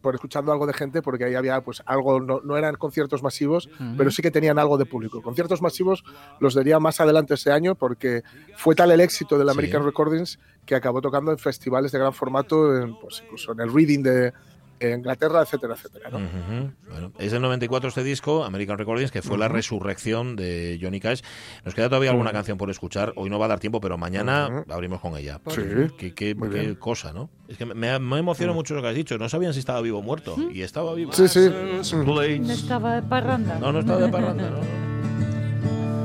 [0.00, 4.10] por escuchando algo de gente, porque ahí había pues algo, no, eran conciertos masivos, pero
[4.10, 5.22] sí que tenían algo de público.
[5.22, 6.04] Conciertos masivos
[6.38, 8.22] los daría más adelante ese año, porque
[8.56, 12.76] fue tal el éxito del American Recordings que acabó tocando en festivales de gran formato,
[12.76, 14.32] en, pues incluso en el Reading de,
[14.80, 16.10] Inglaterra, etcétera, etcétera.
[16.10, 21.22] bueno, es el 94 este disco, American Recordings, que fue la resurrección de Johnny Cash.
[21.64, 23.12] Nos queda todavía alguna canción por escuchar.
[23.16, 25.40] Hoy no va a dar tiempo, pero mañana abrimos con ella.
[25.48, 25.62] Sí.
[25.98, 27.30] Qué, qué, cosa, ¿no?
[27.48, 29.18] Es que me, me emociona mucho lo que has dicho.
[29.18, 30.36] No sabían si estaba vivo o muerto.
[30.52, 31.12] Y estaba vivo.
[31.12, 31.50] Sí, sí.
[31.92, 32.22] No
[32.52, 33.58] estaba de parranda.
[33.58, 34.99] No, no estaba de parranda, no.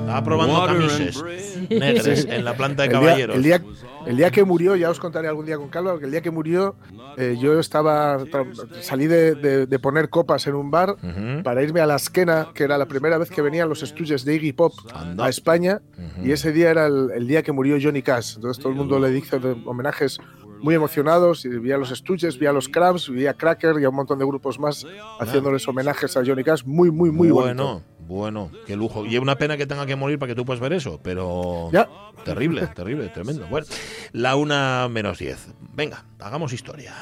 [0.05, 1.23] Estaba probando camisas
[1.67, 3.35] negras en la planta de caballeros.
[3.35, 3.61] El día,
[4.05, 6.29] el día, que murió, ya os contaré algún día con calma, que el día que
[6.29, 6.75] murió
[7.17, 8.19] eh, yo estaba
[8.81, 10.95] salí de, de, poner copas en un bar
[11.43, 14.35] para irme a la esquena, que era la primera vez que venían los estudios de
[14.35, 14.73] Iggy Pop
[15.17, 15.81] a España,
[16.23, 18.35] y ese día era el, día que murió Johnny Cash.
[18.35, 20.19] Entonces todo el mundo le dice homenajes
[20.65, 23.83] muy emocionados y vi a los Stooges, vi a los Cramps, vi a Cracker y
[23.83, 24.83] a un montón de grupos más
[25.19, 26.63] haciéndoles homenajes a Johnny Cash.
[26.65, 27.83] Muy, muy, muy bueno.
[27.99, 29.05] Bueno, qué lujo.
[29.05, 31.69] Y es una pena que tenga que morir para que tú puedas ver eso, pero.
[31.71, 31.87] Ya.
[32.23, 33.45] Terrible, terrible, tremendo.
[33.47, 33.67] Bueno,
[34.11, 35.47] la una menos diez.
[35.73, 36.95] Venga, hagamos historia.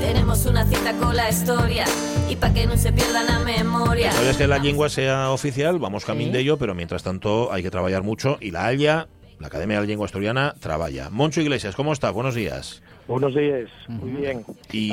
[0.00, 1.84] Tenemos una cita con la historia
[2.30, 4.12] y para que no se pierda la memoria.
[4.12, 7.70] Sabes que la lengua sea oficial, vamos camino de ello, pero mientras tanto hay que
[7.70, 9.08] trabajar mucho y la ALIA,
[9.40, 11.10] la Academia de la Lengua Asturiana, trabaja.
[11.10, 12.12] Moncho Iglesias, ¿cómo estás?
[12.12, 12.82] Buenos días.
[13.08, 14.44] Buenos días, muy bien.
[14.70, 14.92] Y,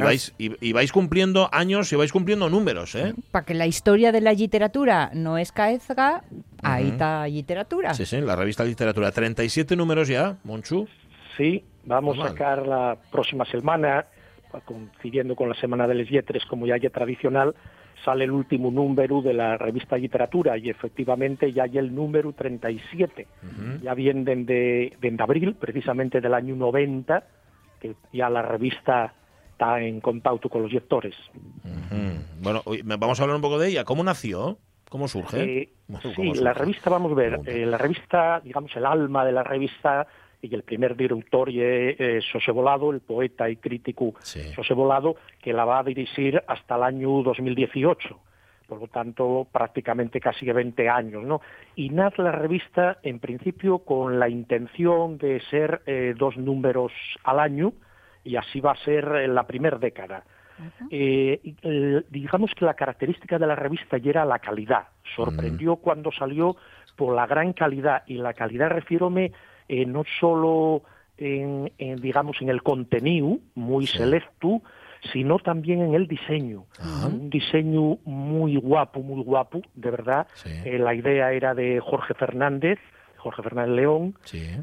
[0.00, 3.14] vais, y, vais cumpliendo años y vais cumpliendo números, ¿eh?
[3.32, 6.22] Para que la historia de la literatura no es caezga,
[6.62, 7.94] ahí está literatura.
[7.94, 9.10] Sí, sí, la revista Literatura.
[9.10, 10.86] 37 números ya, Monchu.
[11.36, 14.06] Sí, vamos a sacar la próxima semana,
[14.64, 17.54] coincidiendo con la Semana de les Yetres, como ya es tradicional,
[18.04, 23.26] sale el último número de la revista Literatura y efectivamente ya hay el número 37.
[23.82, 27.24] Ya vienen de, de, abril, precisamente del año 90,
[27.80, 29.14] que ya la revista
[29.52, 31.14] está en contacto con los lectores.
[32.40, 32.62] Bueno,
[32.98, 33.84] vamos a hablar un poco de ella.
[33.84, 34.58] ¿Cómo nació?
[34.88, 35.62] ¿Cómo surge?
[35.62, 35.68] Eh,
[36.14, 40.06] sí, la revista, vamos a ver, eh, la revista, digamos, el alma de la revista
[40.50, 44.14] y el primer director es eh, José Volado, el poeta y crítico
[44.54, 48.20] José Volado, que la va a dirigir hasta el año 2018
[48.66, 51.40] por lo tanto prácticamente casi 20 años, ¿no?
[51.76, 56.92] Y nace la revista en principio con la intención de ser eh, dos números
[57.22, 57.72] al año
[58.24, 60.24] y así va a ser en la primera década.
[60.90, 64.88] Eh, digamos que la característica de la revista ya era la calidad.
[65.14, 66.56] Sorprendió cuando salió
[66.96, 69.32] por la gran calidad y la calidad refiérome
[69.68, 70.82] eh, no solo
[71.18, 74.62] en, digamos en el contenido muy selecto,
[75.12, 76.64] sino también en el diseño.
[77.04, 80.26] Un diseño muy guapo, muy guapo, de verdad.
[80.64, 82.78] Eh, la idea era de Jorge Fernández,
[83.16, 84.14] Jorge Fernández León,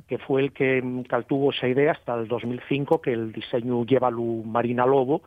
[0.08, 4.10] que fue el que mm, tuvo esa idea hasta el 2005, que el diseño lleva
[4.10, 5.24] lu Marina Lobo,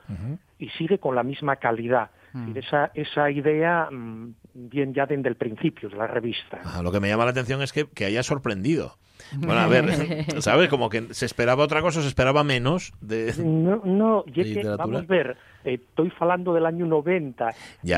[0.58, 2.10] y sigue con la misma calidad.
[2.32, 2.58] Mm.
[2.58, 6.60] esa, esa idea mm, bien ya desde el principio de la revista.
[6.82, 8.98] lo que me llama la atención es que, que haya sorprendido.
[9.32, 9.84] Bueno, a ver,
[10.40, 10.68] ¿sabes?
[10.68, 13.32] Como que se esperaba otra cosa, se esperaba menos de.
[13.38, 17.54] No, no, que, vamos a ver, eh, estoy hablando del año 90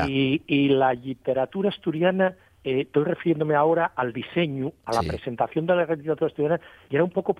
[0.07, 2.35] Y, y la literatura asturiana.
[2.63, 6.59] Eh, estoy refiriéndome ahora al diseño, a la presentación de la literatura asturiana,
[6.89, 7.33] y era un poco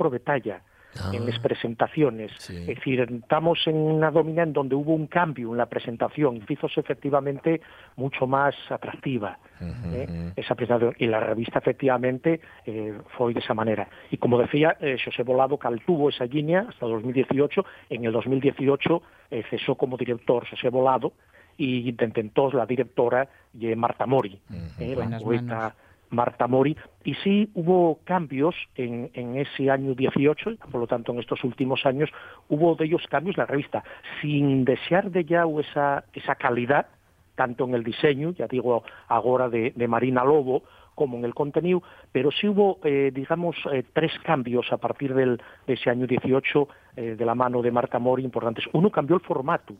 [0.93, 1.41] provetalla en las ah.
[1.41, 2.31] presentaciones.
[2.49, 6.53] Es decir, estamos en una domina en donde hubo un cambio en la presentación y
[6.53, 7.61] hizo efectivamente
[7.95, 10.31] mucho más atractiva ¿eh?
[10.35, 10.95] esa presentación.
[10.99, 13.87] Y la revista efectivamente eh, fue de esa manera.
[14.11, 17.65] Y como decía, eh, José Volado caltuvo esa línea hasta 2018.
[17.89, 21.13] En el 2018 eh, cesó como director José Volado
[21.57, 23.27] y intentó la directora
[23.75, 24.39] Marta Mori,
[24.77, 25.75] la poeta
[26.09, 31.19] Marta Mori, y sí hubo cambios en, en, ese año 18, por lo tanto en
[31.19, 32.09] estos últimos años
[32.47, 33.83] hubo de ellos cambios en la revista,
[34.21, 36.87] sin desear de ya esa, esa calidad,
[37.35, 40.63] tanto en el diseño, ya digo ahora de, Marina Lobo,
[40.95, 41.81] como en el contenido,
[42.11, 46.67] pero sí hubo, eh, digamos, eh, tres cambios a partir del, de ese año 18
[46.97, 48.65] eh, de la mano de Marta Mori importantes.
[48.73, 49.75] Uno cambió el formato,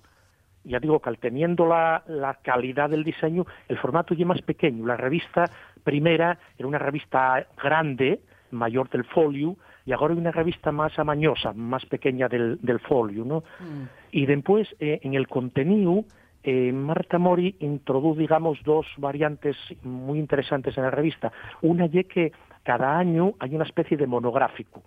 [0.64, 4.86] ya digo que al teniendo la, la, calidad del diseño, el formato ya más pequeño.
[4.86, 5.50] La revista
[5.90, 8.20] primera era una revista grande,
[8.52, 9.56] mayor del folio,
[9.88, 13.40] y ahora hay una revista más amañosa, más pequeña del, del folio, ¿no?
[13.60, 13.86] Mm.
[14.12, 16.06] Y después, eh, en el contenido,
[16.44, 21.32] eh, Marta Mori introdujo, digamos, dos variantes muy interesantes en la revista.
[21.64, 22.32] Una es que
[22.62, 24.84] cada año hay una especie de monográfico.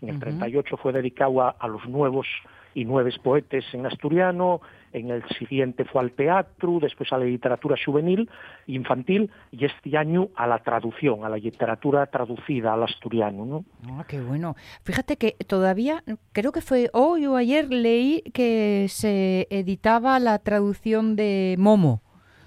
[0.00, 2.28] En el 38 fue dedicado a, los nuevos
[2.74, 4.60] y nueve poetes en asturiano,
[4.92, 8.30] en el siguiente fue al teatro, después a la literatura juvenil,
[8.66, 13.44] infantil, y este año a la traducción, a la literatura traducida al asturiano.
[13.44, 13.64] ¿no?
[13.88, 14.56] Ah, qué bueno.
[14.82, 21.16] Fíjate que todavía, creo que fue hoy o ayer, leí que se editaba la traducción
[21.16, 22.02] de Momo,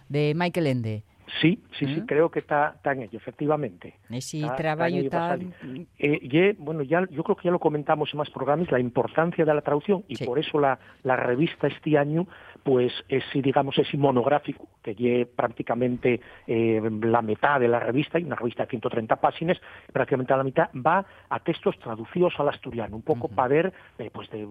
[0.09, 1.03] de Michael Ende.
[1.41, 2.05] Sí, sí, sí, ¿Mm?
[2.05, 3.95] creo que está, en ello, efectivamente.
[4.21, 4.89] Sí, trabajo
[5.99, 9.53] eh, bueno, ya, yo creo que ya lo comentamos en más programas, la importancia de
[9.53, 12.27] la traducción, y por eso la, la revista este año,
[12.63, 18.23] pues es, digamos, es monográfico, que lleve prácticamente eh, la mitad de la revista, y
[18.23, 19.57] una revista de 130 páginas,
[19.91, 24.09] prácticamente a la mitad, va a textos traducidos al asturiano, un poco para ver, eh,
[24.13, 24.47] pues, de,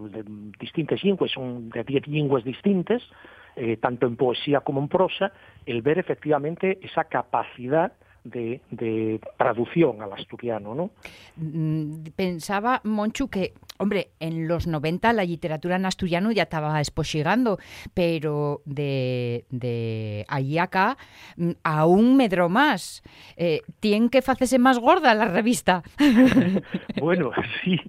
[0.60, 3.02] distintas lenguas, son de 10 lenguas distintas,
[3.58, 5.32] eh, tanto en poesía como en prosa,
[5.64, 7.92] el ver efectivamente esa capacidad
[8.30, 10.90] de, traducción al asturiano, ¿no?
[11.36, 17.58] Mm, pensaba, Monchu, que, hombre, en los 90 la literatura en asturiano ya estaba esposigando,
[17.94, 20.96] pero de, de allí acá
[21.36, 23.02] mm, aún medró más.
[23.36, 25.82] Eh, ¿Tiene que hacerse más gorda la revista?
[27.00, 27.30] bueno,
[27.62, 27.80] sí,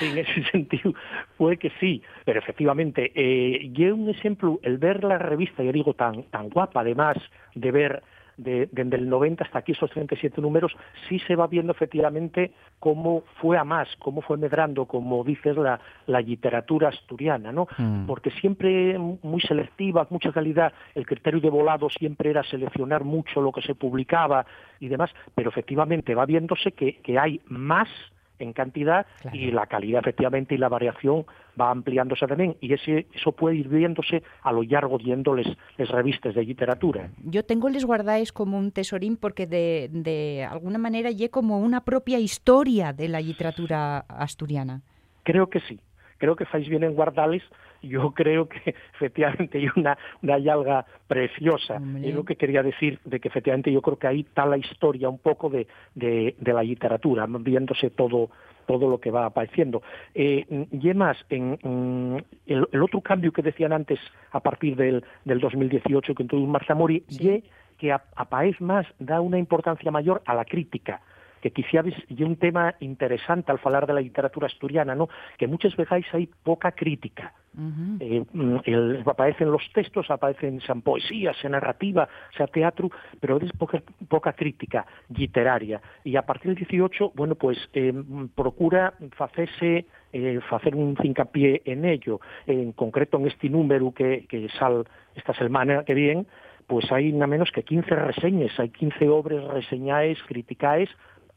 [0.00, 0.94] en ese sentido
[1.36, 6.22] puede que sí, pero efectivamente, eh, un ejemplo, el ver la revista, yo digo, tan,
[6.24, 7.16] tan guapa, además
[7.54, 8.02] de ver
[8.42, 10.72] de, desde el 90 hasta aquí esos 37 números,
[11.08, 15.80] sí se va viendo efectivamente cómo fue a más, cómo fue medrando, como dices, la,
[16.06, 17.68] la literatura asturiana, ¿no?
[17.78, 18.06] Mm.
[18.06, 23.52] Porque siempre muy selectiva, mucha calidad, el criterio de volado siempre era seleccionar mucho lo
[23.52, 24.44] que se publicaba
[24.80, 27.88] y demás, pero efectivamente va viéndose que, que hay más
[28.42, 31.24] en cantidad y la calidad efectivamente y la variación
[31.60, 36.34] va ampliándose también y ese, eso puede ir viéndose a lo largo viendo les, revistas
[36.34, 37.10] de literatura.
[37.24, 41.84] Yo tengo les guardáis como un tesorín porque de, de alguna manera lle como una
[41.84, 44.82] propia historia de la literatura asturiana.
[45.24, 45.80] Creo que sí,
[46.18, 47.42] creo que fais bien en guardales
[47.82, 51.80] yo creo que efectivamente hay una, una yalga preciosa.
[52.02, 55.08] Es lo que quería decir de que efectivamente yo creo que ahí está la historia
[55.08, 58.30] un poco de, de, la literatura, viéndose todo
[58.64, 59.82] todo lo que va apareciendo.
[60.14, 63.98] Eh, y más, en, el, otro cambio que decían antes
[64.30, 67.42] a partir del, del 2018 que introdujo Marzamori, y
[67.76, 71.00] que a, a País Más da una importancia mayor a la crítica
[71.42, 75.08] que quizás es un tema interesante al hablar de la literatura asturiana, ¿no?
[75.36, 77.34] que muchas veces hay poca crítica.
[78.00, 82.90] Eh, mm, aparecen los textos, aparecen sean poesía, sea narrativa, sea teatro,
[83.20, 85.82] pero es poca, poca crítica literaria.
[86.02, 87.92] Y a partir del 18, bueno, pues eh,
[88.34, 89.84] procura hacerse
[90.14, 92.20] eh, hacer un hincapié en ello.
[92.46, 96.24] En concreto, en este número que, que sal esta semana que viene,
[96.66, 100.88] pues hay nada menos que 15 reseñas, hay 15 obras reseñadas, criticadas,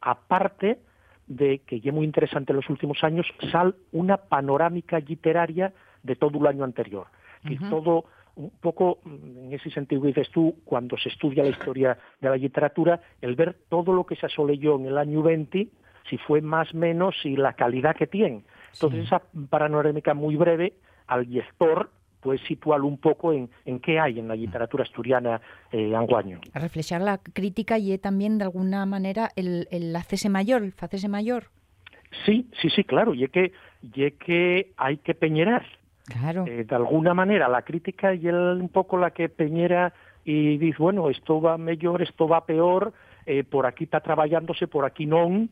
[0.01, 0.79] aparte
[1.27, 5.73] de que ya muy interesante en los últimos años, sal una panorámica literaria
[6.03, 7.07] de todo el año anterior.
[7.43, 11.97] Y todo, un poco, en ese sentido que dices tú, cuando se estudia la historia
[12.19, 15.67] de la literatura, el ver todo lo que se asoleyó en el año 20,
[16.09, 18.43] si fue más o menos y la calidad que tiene.
[18.73, 20.73] Entonces, esa panorámica muy breve
[21.07, 21.91] al lector
[22.25, 25.39] puede situarlo un poco en, en qué hay en la literatura asturiana
[25.71, 26.39] eh, anguaño.
[26.53, 31.07] A reflejar la crítica y también de alguna manera el, el hacese mayor, el facese
[31.07, 31.43] mayor.
[32.25, 33.53] Sí, sí, sí, claro, y es que,
[33.83, 35.63] y que hay que peñerar.
[36.05, 36.45] Claro.
[36.47, 40.77] Eh, de alguna manera, la crítica y el, un poco la que peñera y dice,
[40.79, 42.93] bueno, esto va mejor, esto va peor,
[43.27, 45.27] eh, por aquí está trabajándose, por aquí no.
[45.27, 45.47] ¿eh?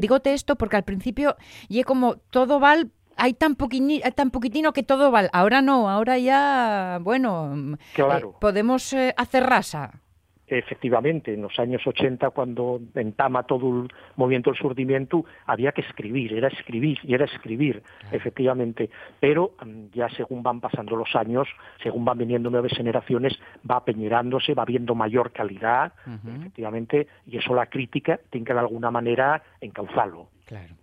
[0.00, 1.36] Dígote esto porque al principio,
[1.68, 2.76] y como todo va
[3.16, 5.28] hay tan, tan poquitino que todo vale.
[5.32, 8.30] Ahora no, ahora ya, bueno, claro.
[8.30, 10.00] Eh, podemos eh, hacer rasa.
[10.46, 16.34] Efectivamente, en los años 80, cuando entama todo el movimiento del surdimiento, había que escribir,
[16.34, 18.90] era escribir y era escribir, efectivamente.
[19.20, 21.48] Pero mm, ya según van pasando los años,
[21.82, 23.32] según van viniendo nuevas generaciones,
[23.68, 25.94] va peñerándose, va viendo mayor calidad,
[26.38, 30.28] efectivamente, y eso la crítica tiene que de alguna manera encauzarlo.
[30.44, 30.74] Claro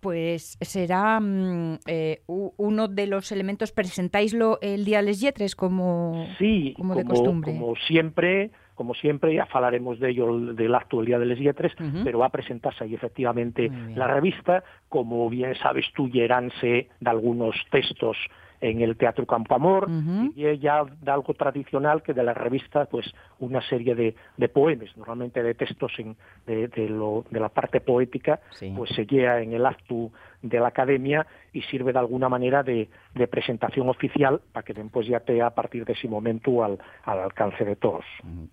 [0.00, 6.74] pues será mm, eh, uno de los elementos, presentáislo el día Les Yetres como, sí,
[6.76, 7.52] como, de costumbre.
[7.52, 11.72] Como siempre, como siempre, ya hablaremos de ello del acto del Día de Les Yetres,
[12.04, 18.16] pero va a presentarse ahí efectivamente la revista, como bien sabes tú, de algunos textos
[18.62, 19.90] en el Teatro Campo Amor,
[20.34, 24.96] y ella da algo tradicional que de la revista, pues una serie de, de poemas,
[24.96, 28.40] normalmente de textos en, de, de, lo, de la parte poética,
[28.76, 32.88] pues se lleva en el acto de la academia y sirve de alguna manera de,
[33.14, 37.18] de presentación oficial para que después ya te a partir de ese momento al, al
[37.18, 38.04] alcance de todos.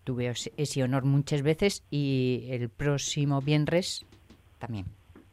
[0.03, 4.07] Tuve ese honor muchas veces y el próximo viernes
[4.57, 4.85] también.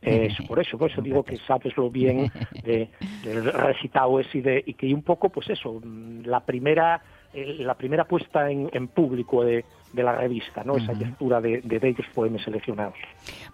[0.06, 2.30] Es por eso, por eso digo que sabes lo bien
[2.62, 2.88] de,
[3.24, 5.82] del recitado ese y, de, y que un poco, pues eso,
[6.24, 7.02] la primera
[7.34, 10.76] la primera puesta en, en público de, de, la revista, ¿no?
[10.76, 12.94] Esa lectura de, de bellos poemas seleccionados.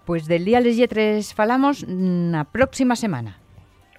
[0.04, 3.38] Pues del Día Les Lletres falamos la próxima semana.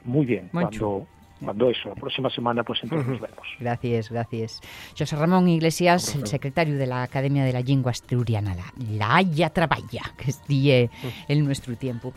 [0.05, 1.05] Muy bien, cuando,
[1.43, 3.47] cuando eso, la próxima semana pues entonces nos vemos.
[3.59, 4.61] Gracias, gracias.
[4.97, 8.65] José Ramón Iglesias, el secretario de la Academia de la Lengua Asturiana, la,
[8.97, 10.89] la Haya Traballa, que es die
[11.27, 12.13] en nuestro tiempo.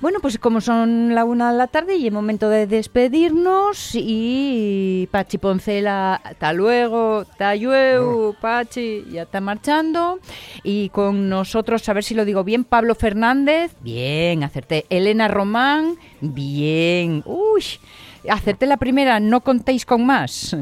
[0.00, 5.08] Bueno, pues como son la una de la tarde y es momento de despedirnos y
[5.10, 10.18] Pachi Poncela, hasta luego, hasta luego, Pachi, ya está marchando.
[10.62, 15.96] Y con nosotros, a ver si lo digo bien, Pablo Fernández, bien, acerté, Elena Román,
[16.20, 17.64] bien, uy,
[18.30, 20.56] acerté la primera, no contéis con más.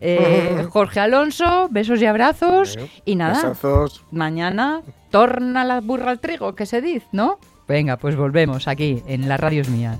[0.00, 2.78] Eh, Jorge Alonso, besos y abrazos.
[3.04, 3.52] y nada,
[4.10, 7.38] mañana torna la burra al trigo, que se dice, ¿no?
[7.68, 9.98] Venga, pues volvemos aquí en La Radio es Mía.